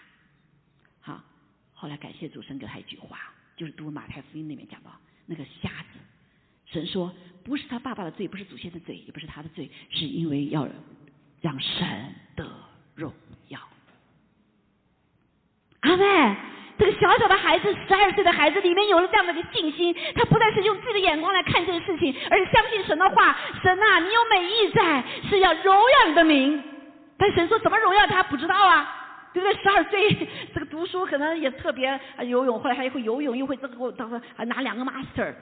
[1.01, 1.25] 好，
[1.73, 3.19] 后来感谢主神给他一句话，
[3.57, 4.91] 就是读马太福音里面讲到
[5.27, 5.99] 那个瞎子。
[6.67, 7.11] 神说
[7.43, 10.69] ：“不是他爸爸的罪，不是祖先的罪，也不是他的罪，是因为要
[11.41, 12.47] 让神得
[12.95, 13.11] 荣
[13.49, 13.59] 耀。”
[15.81, 16.37] 阿妹，
[16.79, 23.37] 这个小小的孩子，十二岁的孩子里面有了这样的一个信心，他不再是用自己的眼光来看这个事情，而是相信神的话。
[23.63, 26.63] 神啊，你有美意在，是要荣耀你的名。
[27.17, 29.63] 但神说怎么荣耀他不知道啊，对不对？
[29.63, 35.33] 十二岁这个读书可能也特别游泳，后来还会游泳，又会这个，到时还拿两个 master。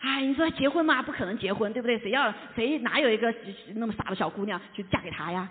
[0.00, 1.96] 哎，你说结婚嘛，不可能结婚，对不对？
[1.98, 3.32] 谁要谁哪有一个
[3.76, 5.48] 那么傻的小姑娘去嫁给他呀？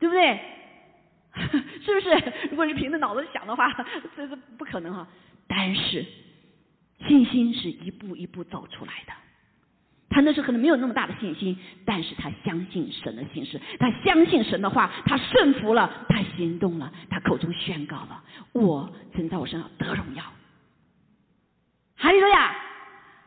[0.00, 0.40] 对不对？
[1.84, 2.32] 是不是？
[2.50, 3.68] 如果是凭着脑子想的话，
[4.16, 5.06] 这是不可能哈。
[5.46, 6.04] 但是
[7.06, 9.12] 信心是一步一步走出来的。
[10.10, 18.22] 他那时候可能没有那么大的信心，但是他相信神的心事，他相信神的话，他顺服了，他行动了，他口中宣告了：
[18.52, 20.22] 我曾在我身上得荣耀。
[21.96, 22.54] 哈利路亚。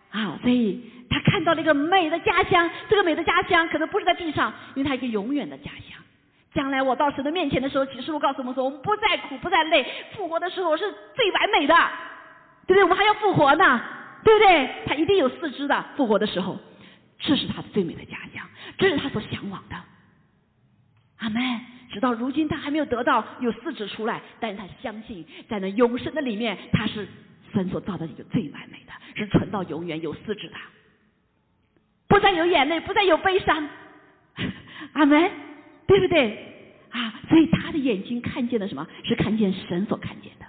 [0.09, 5.96] 啊，所以他看到了一个美的家乡，这个美的家乡可能不是在地上，因为他一个永远的家乡。
[6.57, 9.85] 将来我到神的面前的时候，启示录告诉我们说，我们不再苦，不再累，
[10.15, 11.75] 复活的时候是最完美的，
[12.65, 12.83] 对不对？
[12.83, 13.79] 我们还要复活呢，
[14.23, 14.69] 对不对？
[14.87, 16.59] 他一定有四肢的，复活的时候，
[17.19, 18.43] 这是他的最美的家乡，
[18.79, 19.75] 这是他所向往的。
[21.19, 21.41] 阿门。
[21.89, 27.07] 直到如今，他还没有得到有四肢出来，但是他相信，在那永生的里面，他是。
[27.53, 30.55] 神所造的一个最完美的，是存到永远有四肢的，
[32.09, 33.67] 不再有眼泪，不再有悲伤，
[34.91, 35.31] 阿门，
[35.87, 36.37] 对不对？
[36.89, 38.85] 啊，所以他的眼睛看见了什么？
[39.03, 40.45] 是看见神所看见的。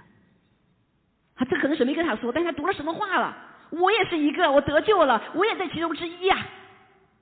[1.35, 3.35] 啊，这可能神没跟他说，但是他读了什么话了？
[3.71, 6.45] 我也是一个，我得救了，我也在其中之一呀，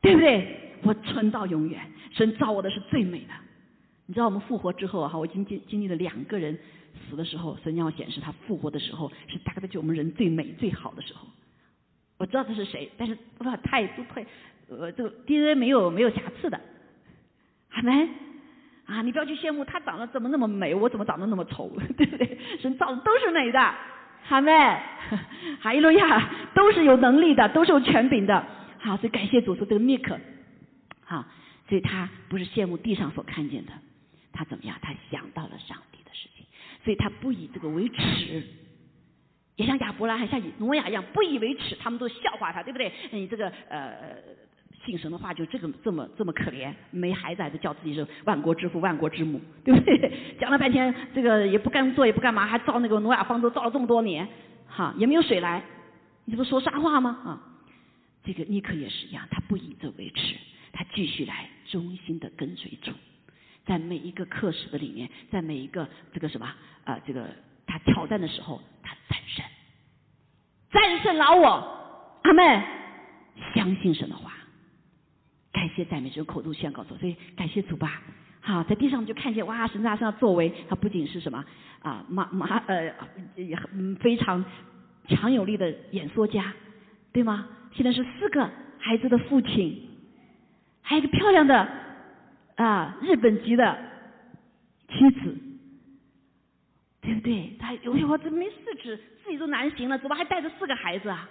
[0.01, 0.73] 对不对？
[0.83, 3.33] 我存到永远，神造我的是最美的。
[4.05, 6.57] 你知道我们复活之后哈，我经经经历了两个人。
[7.07, 11.27] 死的时候，神要显示他复活的时候是大概就我们人最美最好的时候。
[12.17, 14.25] 我知道他是谁，但是不知道太都太
[14.67, 16.59] 呃这个 DNA 没有没有瑕疵的，
[17.77, 18.09] 好没？
[18.87, 22.37] 啊，你不要去羡慕他长得怎么那么美，我怎么长得那么丑，对不对？
[22.59, 23.75] 神造的都是美的，
[24.23, 24.51] 好没？
[25.61, 28.43] 哈利路亚，都是有能力的，都是有权柄的。
[28.79, 30.17] 好，所以感谢主说这个尼克，
[31.03, 31.23] 好，
[31.67, 33.73] 所以他不是羡慕地上所看见的，
[34.31, 34.75] 他怎么样？
[34.81, 36.45] 他想到了上帝的事情。
[36.83, 38.43] 所以他不以这个为耻，
[39.57, 42.89] 也像亚伯拉罕、像挪亚一样不以为耻，他们都笑话他，对不对？
[43.11, 44.15] 你这个呃
[44.87, 50.37] 信神的话就这个这么这么可怜，没孩子还是叫自己是万国之父、万国之母，对不对？
[50.39, 54.25] 讲了半天这个也不干做也不干嘛，还造那个挪亚方舟造了这么多年，
[54.65, 55.61] 哈也没有水来，
[56.23, 57.09] 你这不说瞎话吗？
[57.25, 57.41] 啊，
[58.23, 60.35] 这个尼克也是一样，他不以这为耻，
[60.71, 62.91] 他继续来忠心的跟随主。
[63.65, 66.49] 在每一个课时的里面，在每一个这个什么
[66.85, 67.27] 啊，这个
[67.65, 69.45] 他挑战的时候，他战胜，
[70.71, 72.63] 战胜老我，阿妹。
[73.53, 74.33] 相信神的话，
[75.57, 77.99] 感谢赞美主口头宣告说，所以感谢主吧。
[78.41, 81.43] 好，在地上就看见哇，神在身上作为，他不仅是什么
[81.81, 82.93] 啊，马马呃，
[83.99, 84.45] 非常
[85.07, 86.53] 强有力的演说家，
[87.11, 87.47] 对吗？
[87.73, 88.47] 现在是四个
[88.77, 89.81] 孩子的父亲，
[90.83, 91.67] 还有一个漂亮的。
[92.57, 93.77] 啊，日本籍的
[94.89, 95.37] 妻子，
[97.01, 97.55] 对不对？
[97.59, 101.27] 他哎呦，我这没四肢，自己都难行了，怎么还带着四个孩子啊？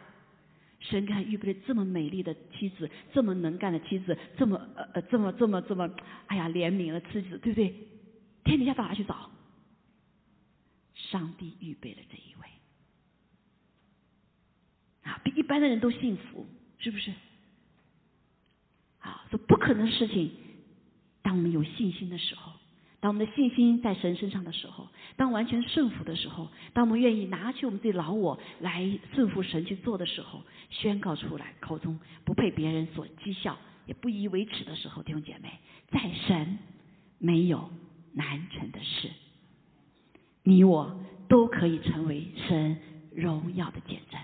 [0.89, 5.91] 神给他预备了这么美丽的妻子，这么能干的妻子，这么呃呃，这么这么这么，
[6.26, 7.74] 哎呀，怜悯的妻子，对不对？
[8.45, 9.30] 天底下到哪去找？
[10.95, 12.49] 上帝预备了这一位，
[15.03, 16.47] 啊，比一般的人都幸福，
[16.78, 17.12] 是不是？
[19.01, 20.32] 啊，说不可能的事情。
[21.22, 22.53] 当我们有信心的时候，
[23.07, 35.53] 当我们的信心在神身上的时候，当完全顺服的时候，当我们愿意拿去我们自己老我来顺服神去做的时候，宣告出来，口中不被别人所讥笑，也不以为耻的时候，弟兄姐妹，
[35.93, 36.59] 在神
[37.21, 37.71] 没有
[38.13, 39.09] 难成的事，
[40.43, 40.99] 你我
[41.29, 42.77] 都可以成为神
[43.15, 44.21] 荣耀的见证。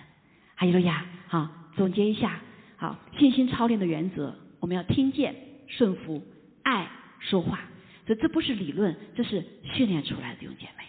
[0.56, 1.06] 哈利路亚！
[1.28, 2.40] 好，总结一下，
[2.76, 5.36] 好，信心操练的原则，我们要听见、
[5.68, 6.20] 顺服、
[6.64, 7.60] 爱、说话。
[8.06, 10.84] 所以这不是理论，这是训练出来的弟兄姐妹。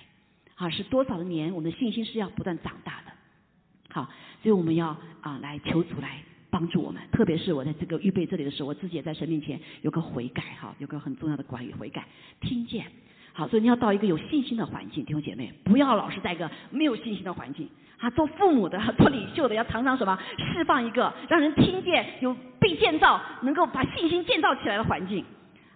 [0.56, 3.12] 啊，是多少年，我们的信心是要不断长大的。
[3.90, 4.10] 好，
[4.42, 7.02] 所以我们要啊来求主来帮助我们。
[7.12, 12.06] 特别是我在这个预备这里的时候，我自己也在神面前有个悔改，哈，有个很重要的关于悔改。
[12.40, 12.86] 听见，
[13.34, 17.68] 好，所以你要到一个有信心的环境，弟兄姐妹，不要老是在一个没有信心的环境。
[17.98, 25.24] 啊，做父母的、做领袖的，要常常什么释放一个让人听见、有被建造、能够把信心建造起来的环境。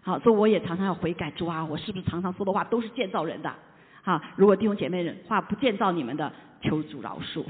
[0.07, 3.53] 好，所以我也常常要悔改，主啊，我是不是常常说的话都是建造人的？
[4.01, 6.31] 好，如果弟兄姐妹人话不建造你们的，
[6.61, 7.43] 求主饶恕，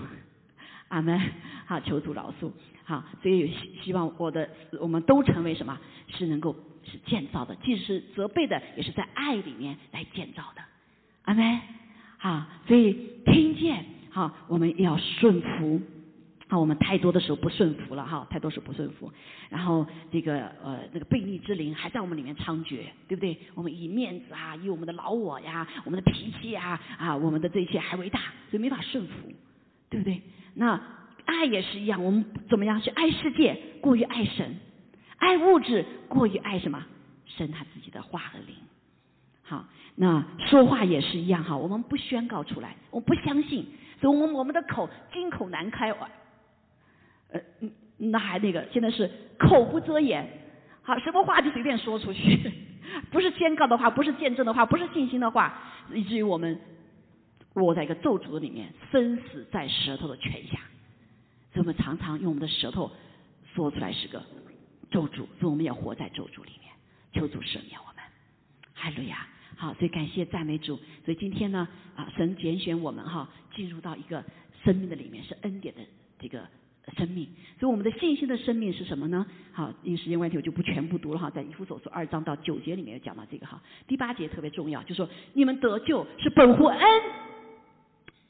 [0.88, 1.22] 阿门。
[1.68, 2.50] 好，求主饶恕。
[2.84, 4.50] 好，所以希希望我的
[4.82, 5.78] 我们都成为什么？
[6.08, 10.62] 是能够是建造的，即使是责备的，也是在爱里面来建造的，
[11.26, 11.60] 阿门。
[12.18, 15.80] 好，所以听见，好，我们要顺服。
[16.48, 19.12] 啊，我们太多的时候不顺服了哈，太多时候不顺服，
[19.50, 23.38] 然后这个呃那个悖逆之灵还在我们里面猖獗，对不对？
[23.54, 28.20] 我们以面子啊，以我们的老我呀，我们的脾气呀，啊，我们的这些还为大，
[28.50, 29.12] 所以没法顺服，
[29.90, 30.22] 对不对？
[30.54, 30.82] 那
[31.26, 34.56] 爱也是一样，我们怎么样去爱世界过于爱神，
[35.18, 36.82] 爱物质过于爱什么？
[37.26, 38.56] 神他自己的话和灵。
[39.44, 43.66] 好，那说话也是一样哈，我们不宣告出来，我不相信，
[44.00, 45.94] 所以我们我们的口金口难开。
[47.32, 47.42] 呃，
[47.98, 50.28] 那还那个，现在是口不遮言，
[50.82, 52.52] 好，什么话就随便说出去，
[53.12, 55.62] 不是宣告的话，不是见证的话，不是信心的话，
[55.94, 56.60] 以至于我们
[57.56, 60.60] 握在一个咒诅里面，生死在舌头的权下。
[61.54, 62.92] 所以我们常常用我们的舌头
[63.54, 64.24] 说出来是个
[64.92, 66.72] 咒诅，所以我们也活在咒诅里面，
[67.14, 68.04] 求主赦免我们。
[68.74, 69.28] 哈利路亚！
[69.56, 70.80] 好，所以感谢赞美主。
[71.04, 74.24] 所以今天呢，啊，神拣选我们哈，进入到一个
[74.64, 75.82] 生命的里面，是恩典的
[76.20, 76.48] 这个。
[76.96, 77.28] 生命，
[77.60, 79.26] 所以我们的信心的生命是什么呢？
[79.52, 81.30] 好，因时间问题，我就不全部读了哈。
[81.30, 83.62] 在以弗所书二章到九节里面有讲到这个哈。
[83.88, 86.82] 第八节特别重要，就说你们得救是本乎恩，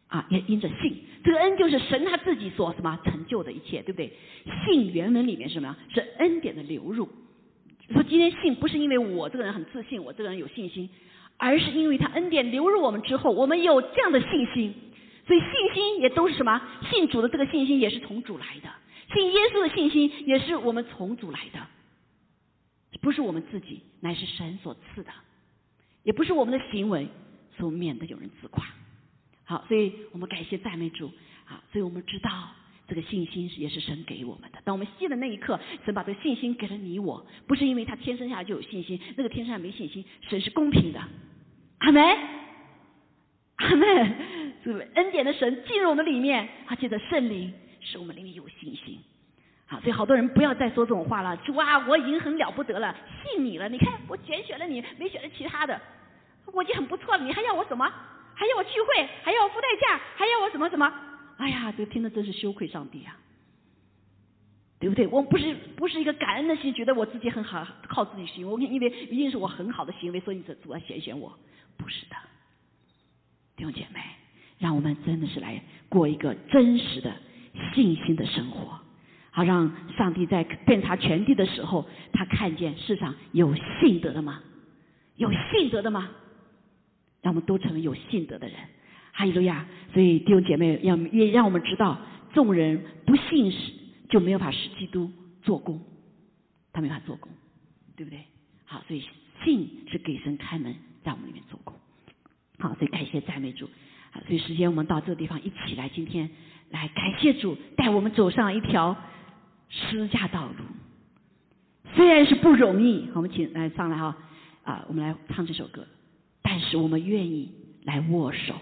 [0.07, 0.97] 啊，也因着信。
[1.23, 4.11] 这个恩就是神他自己所什么成就的一切，对不对？
[4.65, 5.77] 信原文里面是什么呀？
[5.93, 7.07] 是恩典的流入。
[7.93, 10.89] 说今天信不是因为我这个人很自信，我这个人有信心，
[11.37, 14.73] 而是因为他恩典流入我们之后，我们有这样的信心。
[15.27, 16.59] 所以信心也都是什么？
[16.89, 18.69] 信主的这个信心也是从主来的，
[19.13, 21.59] 信耶稣的信心也是我们从主来的，
[23.01, 25.11] 不是我们自己，乃是神所赐的，
[26.03, 27.07] 也不是我们的行为
[27.57, 28.65] 所以免得有人自夸。
[29.43, 31.11] 好，所以我们感谢赞美主
[31.45, 31.63] 啊！
[31.71, 32.49] 所以我们知道
[32.87, 34.59] 这个信心也是神给我们的。
[34.65, 41.01] 当我们信的那一刻，神把这个信心给了你我，不是因为他天生下来就有信心，那个天生下没信心，神是公平的。
[41.79, 42.03] 阿门，
[43.65, 44.15] 阿门。
[44.95, 48.99] 恩典的神进入我们里面，他借着圣灵使我们里面有信心。
[49.65, 51.35] 好，所以好多人不要再说这种话了。
[51.37, 53.69] 主啊，我已经很了不得了，信你了。
[53.69, 55.79] 你看我拣选了你，没选了其他的，
[56.53, 57.23] 我已经很不错了。
[57.23, 57.85] 你还要我什么？
[58.35, 59.07] 还要我聚会？
[59.23, 59.99] 还要我付代价？
[60.15, 60.93] 还要我什么什么？
[61.37, 63.15] 哎呀，这听着真是羞愧上帝啊，
[64.79, 65.07] 对不对？
[65.07, 68.49] 我不是不是一个感恩的心，觉得我自己很好，靠自己行。
[68.49, 71.37] 我因为一定是我很好的行为，所以你主要拣选我，
[71.77, 72.15] 不是的，
[73.57, 73.99] 弟兄姐妹。
[74.59, 77.13] 让我们真的是来过一个真实的
[77.75, 78.79] 信心的生活，
[79.29, 84.41] 好让上帝在遍察全地的时候，他看见世上有信德的吗？
[85.15, 86.09] 有信德的吗？
[87.21, 88.57] 让我们都成为有信德的人。
[89.11, 89.67] 哈利路亚！
[89.93, 91.99] 所以弟兄姐妹，要也让我们知道，
[92.33, 93.73] 众人不信时
[94.09, 95.11] 就没有法使基督
[95.43, 95.79] 做工，
[96.73, 97.31] 他没法做工，
[97.95, 98.23] 对不对？
[98.65, 99.03] 好，所以
[99.43, 100.73] 信是给神开门，
[101.03, 101.75] 在我们里面做工。
[102.59, 103.69] 好，所以感谢赞美主。
[104.27, 106.29] 所以，时间我们到这个地方一起来，今天
[106.71, 108.95] 来感谢主带我们走上一条
[109.69, 110.63] 施驾道路。
[111.95, 114.17] 虽然是不容易，我们请来上来哈
[114.63, 115.85] 啊，我们来唱这首歌。
[116.41, 117.51] 但是我们愿意
[117.83, 118.55] 来握手，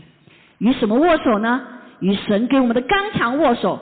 [0.57, 1.67] 与什么握手呢？
[2.01, 3.79] 与神给我们的刚强握手，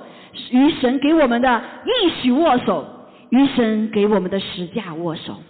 [0.52, 5.42] 与神给我们的应许握手，与神给我们的实价握手，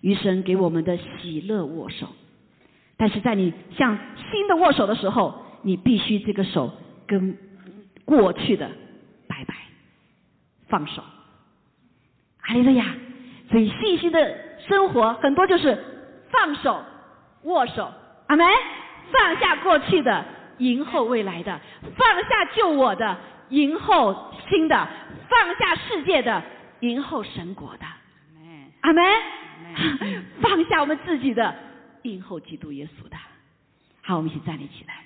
[0.00, 2.08] 与神给我们的喜乐握手。
[2.98, 3.96] 但是在你向
[4.30, 6.70] 新的握手的时候，你必须这个手
[7.06, 7.38] 跟
[8.04, 8.68] 过去的
[9.28, 9.54] 拜拜，
[10.68, 11.02] 放手，
[12.42, 12.84] 阿利路亚。
[13.50, 14.36] 所以信心的
[14.68, 15.78] 生活很多就是
[16.30, 16.84] 放手，
[17.44, 17.90] 握手，
[18.26, 18.46] 阿门。
[19.10, 20.22] 放下过去的，
[20.58, 21.58] 迎候未来的；
[21.96, 23.16] 放下救我的，
[23.48, 24.86] 迎候新的；
[25.30, 26.42] 放下世界的，
[26.80, 27.86] 迎候神国的。
[28.82, 29.04] 阿门。
[30.42, 31.54] 放下我们自己的，
[32.02, 33.16] 病后基督耶稣的。
[34.02, 35.04] 好，我们一起站立起来。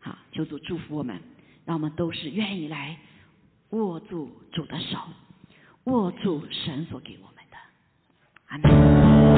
[0.00, 1.20] 好，求主祝福我们，
[1.64, 2.98] 让我们都是愿意来
[3.70, 4.98] 握住主的手，
[5.84, 7.56] 握住神所给我们的。
[8.46, 9.33] 阿门。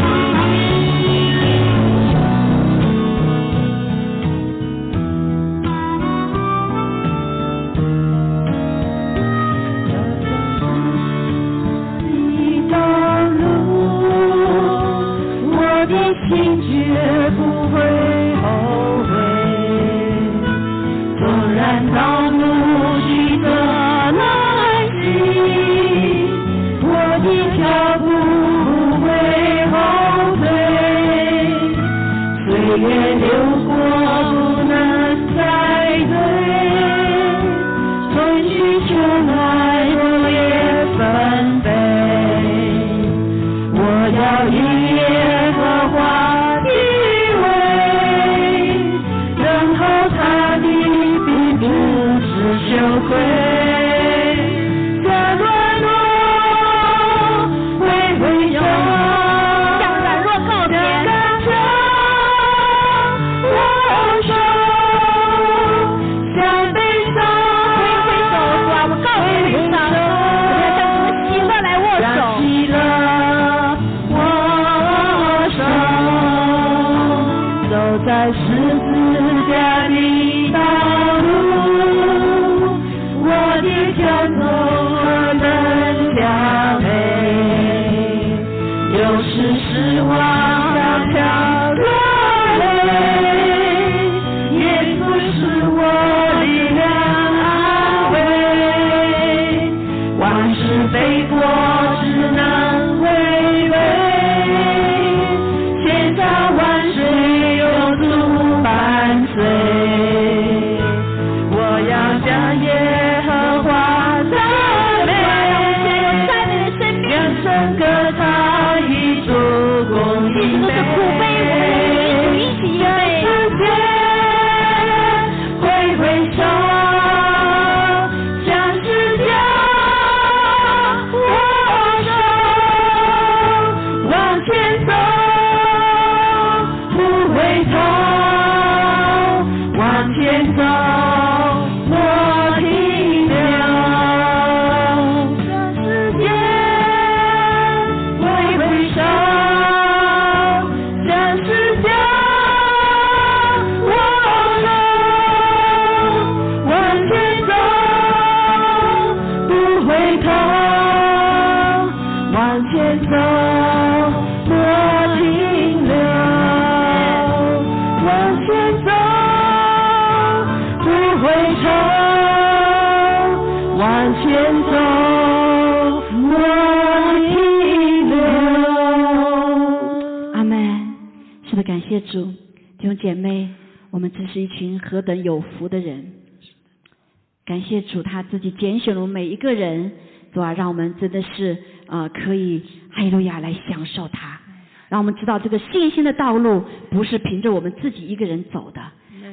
[187.83, 189.93] 主他自己拣选了我们每一个人，
[190.33, 194.41] 主啊，让我们真的是啊，可以哈利路亚来享受他，
[194.89, 198.83] 让我们知道这个信心的道路不是凭着我们自己一个人走的，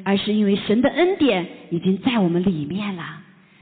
[0.03, 3.21] 而是因为神的恩典已经在我们里面了，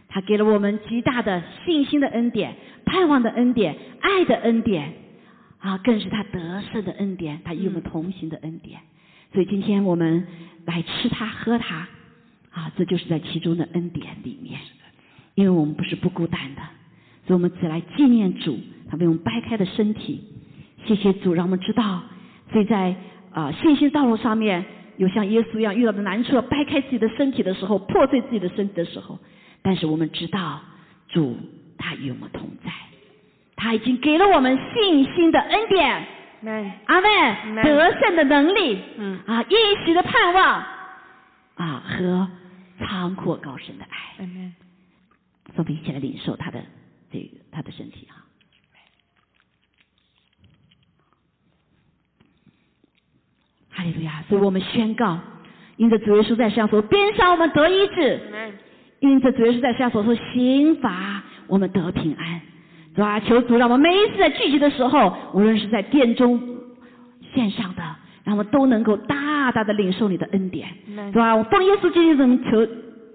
[0.10, 2.56] 他给了我们极大的信心的恩典、
[2.86, 4.94] 盼望的恩典、爱的恩典
[5.60, 8.80] 啊，更是他得胜的恩典，他与我们同行的恩典。
[9.34, 10.28] 所以今天我们
[10.66, 11.88] 来吃它喝它
[12.52, 14.60] 啊，这就是在其中的恩典里面。
[15.36, 16.62] 因为我们不是不孤单的，
[17.26, 18.60] 所以我们只来纪念主，
[18.90, 20.22] 他为我们掰开的身体。
[20.86, 22.04] 谢谢主，让我们知道，
[22.52, 22.94] 所以在
[23.32, 24.66] 啊信心道路上面，
[24.98, 29.18] 有像耶稣一样遇到的难处，掰开自己的身体的时候，破碎自己的身体的时候，
[29.62, 30.60] 但是我们知道
[31.08, 31.38] 主
[31.78, 32.72] 他与我们同在，
[33.56, 36.06] 他已经给了我们信心的恩典，
[36.88, 39.18] 阿门，得胜的能力，嗯。
[39.26, 40.64] 啊，一时的盼望。
[41.56, 42.28] 啊和
[42.82, 44.26] 长阔高深的爱，
[45.56, 46.62] 我们一起来领受他的
[47.12, 48.26] 这个他的身体啊，
[53.70, 54.24] 哈利路亚！
[54.28, 55.20] 所以我们宣告，
[55.78, 58.20] 因着主耶稣在世上所鞭伤我们得医治；
[59.00, 62.42] 因着主耶稣在世上所说刑罚，我们得平安。
[62.94, 66.40] 主啊，求主让我们每一次在聚集的时候，无论是在殿中
[67.34, 71.36] 线上的，让我们都能够大大的领受你的恩典，是吧？
[71.36, 72.66] 我奉耶稣基督的名求，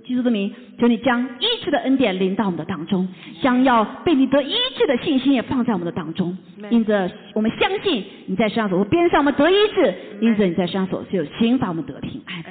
[0.04, 3.08] 基督的名，求你将医治的恩典临到我们的当中，
[3.40, 6.36] 将要被你得医治的信心也放在我们的当中。
[6.70, 12.44] 因着我们相信你在世上所边上我们得医治，因着你在世上所有刑罚我们得平安。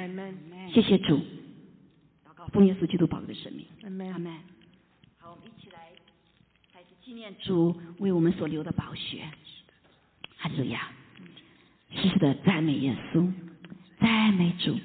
[0.72, 1.16] 谢谢主，
[2.24, 3.66] 祷告奉耶稣基督宝贵的生命。
[4.12, 4.32] 阿门。
[5.18, 5.78] 好，我们一起来
[6.72, 9.18] 开始纪念主为我们所流的宝血。
[10.38, 10.88] 哈利路亚。
[11.94, 13.26] 时时的赞美耶稣，
[14.00, 14.76] 赞美主，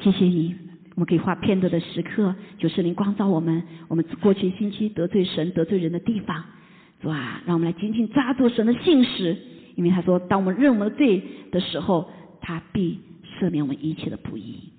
[0.00, 0.54] 谢谢你。
[0.96, 3.62] 我们可以花片刻的时刻，就圣灵光照我们。
[3.88, 6.44] 我们过去星期得罪神、得罪人的地方，
[7.00, 7.42] 是吧？
[7.46, 9.36] 让我们来紧紧抓住神的信实，
[9.76, 12.10] 因为他说，当我们认我们的罪的时候，
[12.42, 13.00] 他必
[13.38, 14.72] 赦免我们一切的不义，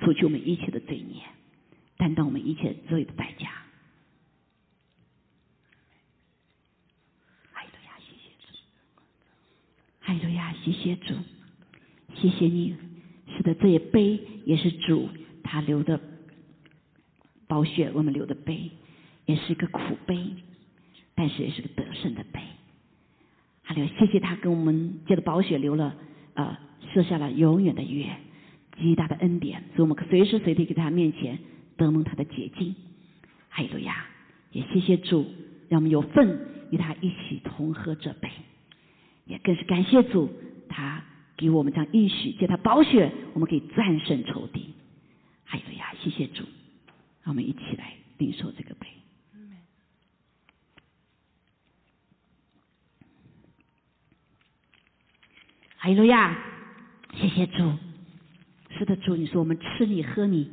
[0.00, 1.22] 除去我们一切的罪孽，
[1.96, 3.48] 担当我们一切罪的代价。
[10.08, 11.12] 哈利路亚，谢谢主，
[12.14, 12.74] 谢谢你。
[13.36, 15.06] 是的，这一杯也是主
[15.42, 16.00] 他留的
[17.46, 18.70] 宝血，我们留的杯，
[19.26, 20.16] 也是一个苦杯，
[21.14, 22.40] 但是也是个得胜的杯。
[23.64, 25.94] 哈利，谢谢他跟我们借着宝血流了，
[26.32, 26.56] 呃，
[26.94, 28.08] 设下了永远的约，
[28.80, 31.38] 极大的恩典，所以我们可随时随地给他面前
[31.76, 32.74] 得蒙他的洁净。
[33.50, 34.06] 哈利路亚，
[34.52, 35.26] 也谢谢主，
[35.68, 38.30] 让我们有份与他一起同喝这杯。
[39.28, 40.28] 也更是感谢主，
[40.68, 41.04] 他
[41.36, 44.74] 给我们这样应许，借他宝血，我们可以战胜仇敌。
[45.44, 46.42] 还有呀，谢谢主，
[47.22, 48.86] 让我们一起来领受这个杯。
[55.76, 56.36] 哈利路亚，
[57.14, 57.72] 谢谢主。
[58.70, 60.50] 是的，主，你说我们吃你喝你，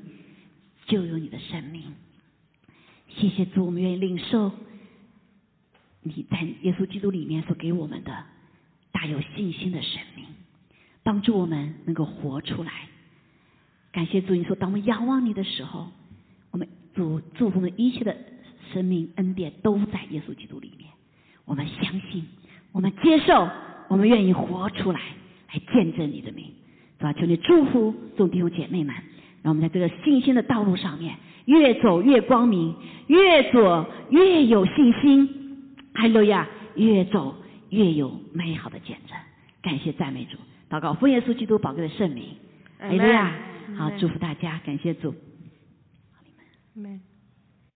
[0.85, 1.95] 就有你的生命。
[3.07, 4.52] 谢谢主，我们愿意领受
[6.02, 8.26] 你在耶稣基督里面所给我们的。
[9.06, 10.26] 大有信心的生命，
[11.03, 12.72] 帮助我们能够活出来。
[13.91, 15.91] 感谢主，你说当我们仰望你的时候，
[16.49, 18.18] 我们主祝福的一切的
[18.73, 20.90] 生命恩典都在耶稣基督里面。
[21.45, 22.26] 我们相信，
[22.72, 23.48] 我们接受，
[23.90, 24.99] 我们愿意活出来，
[25.53, 26.48] 来见证你的名，
[26.98, 27.14] 是吧？
[27.14, 28.95] 求你祝福众弟兄姐妹们，
[29.44, 31.15] 让我们在这个信心的道路上面
[31.45, 32.76] 越走越光明，
[33.06, 35.30] 越走越有信心。
[35.94, 37.36] 哈利路亚，越走。
[37.76, 39.18] 越有美好的见证，
[39.61, 40.38] 感谢赞美主，
[40.69, 42.38] 祷告奉耶稣基督宝贵的圣名，
[42.80, 43.77] 阿门。
[43.77, 45.14] 好，祝福大家，感谢主。
[46.73, 47.14] 阿门。